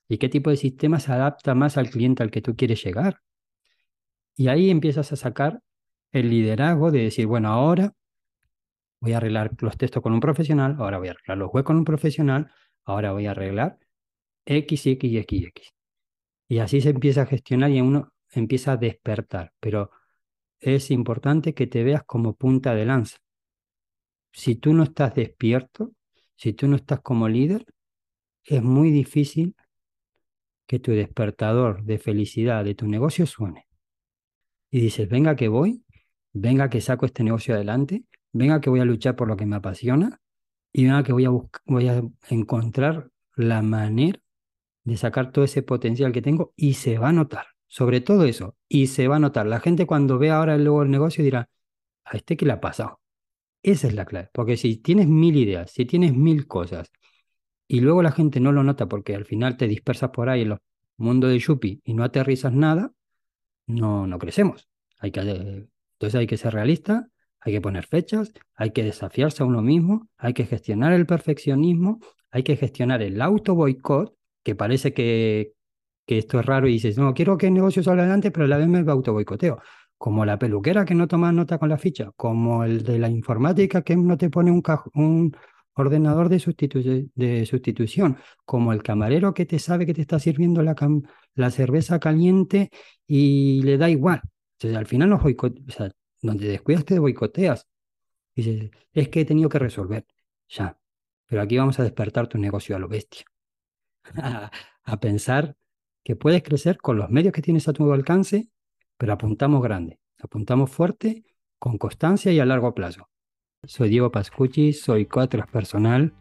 y 0.07 0.17
qué 0.17 0.29
tipo 0.29 0.49
de 0.49 0.57
sistemas 0.57 1.09
adapta 1.09 1.55
más 1.55 1.77
al 1.77 1.89
cliente 1.89 2.23
al 2.23 2.31
que 2.31 2.41
tú 2.41 2.55
quieres 2.55 2.83
llegar. 2.83 3.21
Y 4.35 4.47
ahí 4.47 4.69
empiezas 4.69 5.11
a 5.11 5.15
sacar 5.15 5.61
el 6.11 6.29
liderazgo 6.29 6.91
de 6.91 7.03
decir, 7.03 7.27
bueno, 7.27 7.49
ahora 7.49 7.93
voy 9.01 9.13
a 9.13 9.17
arreglar 9.17 9.51
los 9.59 9.77
textos 9.77 10.01
con 10.03 10.13
un 10.13 10.19
profesional, 10.19 10.75
ahora 10.79 10.97
voy 10.97 11.09
a 11.09 11.11
arreglar 11.11 11.37
los 11.37 11.51
web 11.51 11.63
con 11.63 11.77
un 11.77 11.85
profesional, 11.85 12.51
ahora 12.85 13.11
voy 13.13 13.27
a 13.27 13.31
arreglar 13.31 13.79
X, 14.45 14.87
X 14.87 15.15
X, 15.17 15.47
X. 15.47 15.78
Y 16.49 16.57
así 16.57 16.81
se 16.81 16.89
empieza 16.89 17.21
a 17.21 17.25
gestionar 17.27 17.69
y 17.69 17.79
uno 17.79 18.11
empieza 18.31 18.73
a 18.73 18.77
despertar. 18.77 19.53
Pero 19.59 19.91
es 20.59 20.89
importante 20.89 21.53
que 21.53 21.67
te 21.67 21.83
veas 21.83 22.03
como 22.03 22.35
punta 22.35 22.73
de 22.73 22.85
lanza. 22.85 23.17
Si 24.31 24.55
tú 24.55 24.73
no 24.73 24.83
estás 24.83 25.13
despierto, 25.13 25.93
si 26.35 26.53
tú 26.53 26.67
no 26.67 26.75
estás 26.75 27.01
como 27.01 27.29
líder, 27.29 27.65
es 28.43 28.63
muy 28.63 28.89
difícil 28.89 29.55
que 30.65 30.79
tu 30.79 30.91
despertador 30.91 31.83
de 31.83 31.99
felicidad 31.99 32.65
de 32.65 32.73
tu 32.75 32.87
negocio 32.87 33.27
suene. 33.27 33.67
Y 34.71 34.81
dices, 34.81 35.07
venga 35.07 35.35
que 35.35 35.49
voy, 35.49 35.83
venga 36.33 36.69
que 36.69 36.81
saco 36.81 37.05
este 37.05 37.23
negocio 37.23 37.53
adelante, 37.53 38.05
venga 38.31 38.59
que 38.59 38.71
voy 38.71 38.79
a 38.79 38.85
luchar 38.85 39.15
por 39.15 39.27
lo 39.27 39.37
que 39.37 39.45
me 39.45 39.55
apasiona 39.55 40.19
y 40.73 40.85
venga 40.85 41.03
que 41.03 41.13
voy 41.13 41.25
a, 41.25 41.29
voy 41.65 41.87
a 41.89 42.01
encontrar 42.29 43.11
la 43.35 43.61
manera 43.61 44.19
de 44.83 44.97
sacar 44.97 45.31
todo 45.31 45.45
ese 45.45 45.61
potencial 45.63 46.11
que 46.11 46.21
tengo 46.21 46.53
y 46.55 46.73
se 46.73 46.97
va 46.97 47.09
a 47.09 47.13
notar. 47.13 47.47
Sobre 47.67 48.01
todo 48.01 48.25
eso, 48.25 48.55
y 48.67 48.87
se 48.87 49.07
va 49.07 49.17
a 49.17 49.19
notar. 49.19 49.45
La 49.45 49.59
gente 49.59 49.85
cuando 49.85 50.17
ve 50.17 50.31
ahora 50.31 50.57
luego 50.57 50.81
el 50.81 50.89
negocio 50.89 51.23
dirá, 51.23 51.49
a 52.03 52.17
este 52.17 52.35
que 52.35 52.45
le 52.45 52.53
ha 52.53 52.61
pasado. 52.61 52.99
Esa 53.61 53.87
es 53.87 53.93
la 53.93 54.05
clave, 54.05 54.29
porque 54.33 54.57
si 54.57 54.77
tienes 54.77 55.07
mil 55.07 55.35
ideas, 55.35 55.71
si 55.71 55.85
tienes 55.85 56.15
mil 56.15 56.47
cosas, 56.47 56.91
y 57.67 57.81
luego 57.81 58.01
la 58.01 58.11
gente 58.11 58.39
no 58.39 58.51
lo 58.51 58.63
nota 58.63 58.87
porque 58.87 59.13
al 59.15 59.25
final 59.25 59.55
te 59.57 59.67
dispersas 59.67 60.09
por 60.09 60.29
ahí 60.29 60.41
en 60.41 60.49
los 60.49 60.59
mundos 60.97 61.29
de 61.29 61.39
Yupi 61.39 61.81
y 61.83 61.93
no 61.93 62.03
aterrizas 62.03 62.53
nada, 62.53 62.91
no, 63.67 64.07
no 64.07 64.17
crecemos. 64.17 64.67
Entonces 65.01 66.15
hay 66.15 66.27
que 66.27 66.37
ser 66.37 66.53
realista, 66.53 67.09
hay 67.39 67.53
que 67.53 67.61
poner 67.61 67.85
fechas, 67.85 68.33
hay 68.55 68.71
que 68.71 68.83
desafiarse 68.83 69.43
a 69.43 69.45
uno 69.45 69.61
mismo, 69.61 70.09
hay 70.17 70.33
que 70.33 70.45
gestionar 70.45 70.93
el 70.93 71.05
perfeccionismo, 71.05 71.99
hay 72.31 72.43
que 72.43 72.57
gestionar 72.57 73.01
el 73.01 73.21
auto 73.21 73.55
boicot, 73.55 74.15
que 74.43 74.55
parece 74.55 74.93
que, 74.93 75.53
que 76.05 76.17
esto 76.19 76.39
es 76.39 76.45
raro 76.45 76.67
y 76.67 76.73
dices, 76.73 76.97
no, 76.97 77.13
quiero 77.13 77.37
que 77.37 77.47
el 77.47 77.53
negocio 77.53 77.83
salga 77.83 78.03
adelante, 78.03 78.31
pero 78.31 78.45
a 78.45 78.49
la 78.49 78.57
vez 78.57 78.67
me 78.67 78.79
auto 78.91 79.13
boicoteo 79.13 79.59
como 79.99 80.25
la 80.25 80.39
peluquera 80.39 80.85
que 80.85 80.95
no 80.95 81.07
toma 81.09 81.31
nota 81.33 81.59
con 81.59 81.69
la 81.69 81.77
ficha, 81.77 82.11
como 82.15 82.63
el 82.63 82.83
de 82.83 82.99
la 82.99 83.09
informática 83.09 83.83
que 83.83 83.97
no 83.97 84.17
te 84.17 84.29
pone 84.29 84.49
un, 84.49 84.63
un 84.95 85.35
ordenador 85.73 86.29
de, 86.29 86.39
sustitución, 87.45 88.17
como 88.45 88.73
el 88.73 88.81
camarero 88.81 89.33
que 89.33 89.45
te 89.45 89.59
sabe 89.59 89.85
que 89.85 89.93
te 89.93 90.01
está 90.01 90.17
sirviendo 90.19 90.63
la, 90.63 90.75
la 91.35 91.51
cerveza 91.51 91.99
caliente 91.99 92.69
y 93.05 93.61
le 93.63 93.77
da 93.77 93.89
igual. 93.89 94.21
Entonces, 94.53 94.77
al 94.77 94.87
final 94.87 95.13
boicoteas, 95.17 95.81
o 95.81 95.89
donde 96.21 96.47
descuidas 96.47 96.85
te 96.85 96.97
boicoteas. 96.99 97.67
Dices, 98.35 98.71
es 98.93 99.09
que 99.09 99.21
he 99.21 99.25
tenido 99.25 99.49
que 99.49 99.59
resolver. 99.59 100.05
Ya. 100.49 100.77
Pero 101.27 101.41
aquí 101.41 101.57
vamos 101.57 101.79
a 101.79 101.83
despertar 101.83 102.27
tu 102.27 102.37
negocio 102.37 102.75
a 102.75 102.79
lo 102.79 102.87
bestia. 102.87 103.25
a 104.83 104.99
pensar 104.99 105.55
que 106.03 106.15
puedes 106.15 106.43
crecer 106.43 106.77
con 106.77 106.97
los 106.97 107.09
medios 107.09 107.33
que 107.33 107.41
tienes 107.41 107.67
a 107.67 107.73
tu 107.73 107.91
alcance 107.91 108.49
pero 108.99 109.13
apuntamos 109.13 109.63
grande, 109.63 109.97
apuntamos 110.21 110.69
fuerte, 110.69 111.23
con 111.57 111.77
constancia 111.77 112.33
y 112.33 112.39
a 112.39 112.45
largo 112.45 112.75
plazo. 112.75 113.09
Soy 113.63 113.89
Diego 113.89 114.11
Pascucci, 114.11 114.73
soy 114.73 115.05
coach 115.05 115.35
personal, 115.51 116.13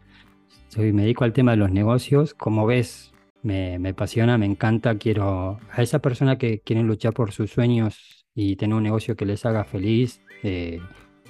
soy, 0.69 0.93
me 0.93 1.01
dedico 1.03 1.25
al 1.25 1.33
tema 1.33 1.51
de 1.51 1.57
los 1.57 1.71
negocios. 1.71 2.33
Como 2.33 2.65
ves, 2.65 3.11
me, 3.43 3.75
apasiona, 3.89 4.37
me 4.37 4.45
encanta. 4.45 4.97
Quiero 4.97 5.59
a 5.71 5.81
esa 5.81 5.99
persona 5.99 6.37
que 6.37 6.61
quieren 6.61 6.87
luchar 6.87 7.13
por 7.13 7.33
sus 7.33 7.51
sueños 7.51 8.25
y 8.33 8.55
tener 8.55 8.75
un 8.75 8.83
negocio 8.83 9.17
que 9.17 9.25
les 9.25 9.45
haga 9.45 9.65
feliz, 9.65 10.21
eh, 10.43 10.79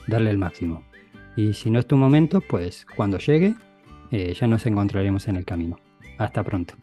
darle 0.07 0.29
el 0.29 0.37
máximo. 0.37 0.83
Y 1.35 1.53
si 1.53 1.71
no 1.71 1.79
es 1.79 1.87
tu 1.87 1.97
momento, 1.97 2.41
pues 2.41 2.85
cuando 2.95 3.17
llegue, 3.17 3.55
eh, 4.11 4.35
ya 4.39 4.45
nos 4.45 4.67
encontraremos 4.67 5.27
en 5.27 5.35
el 5.35 5.45
camino. 5.45 5.79
Hasta 6.19 6.43
pronto. 6.43 6.73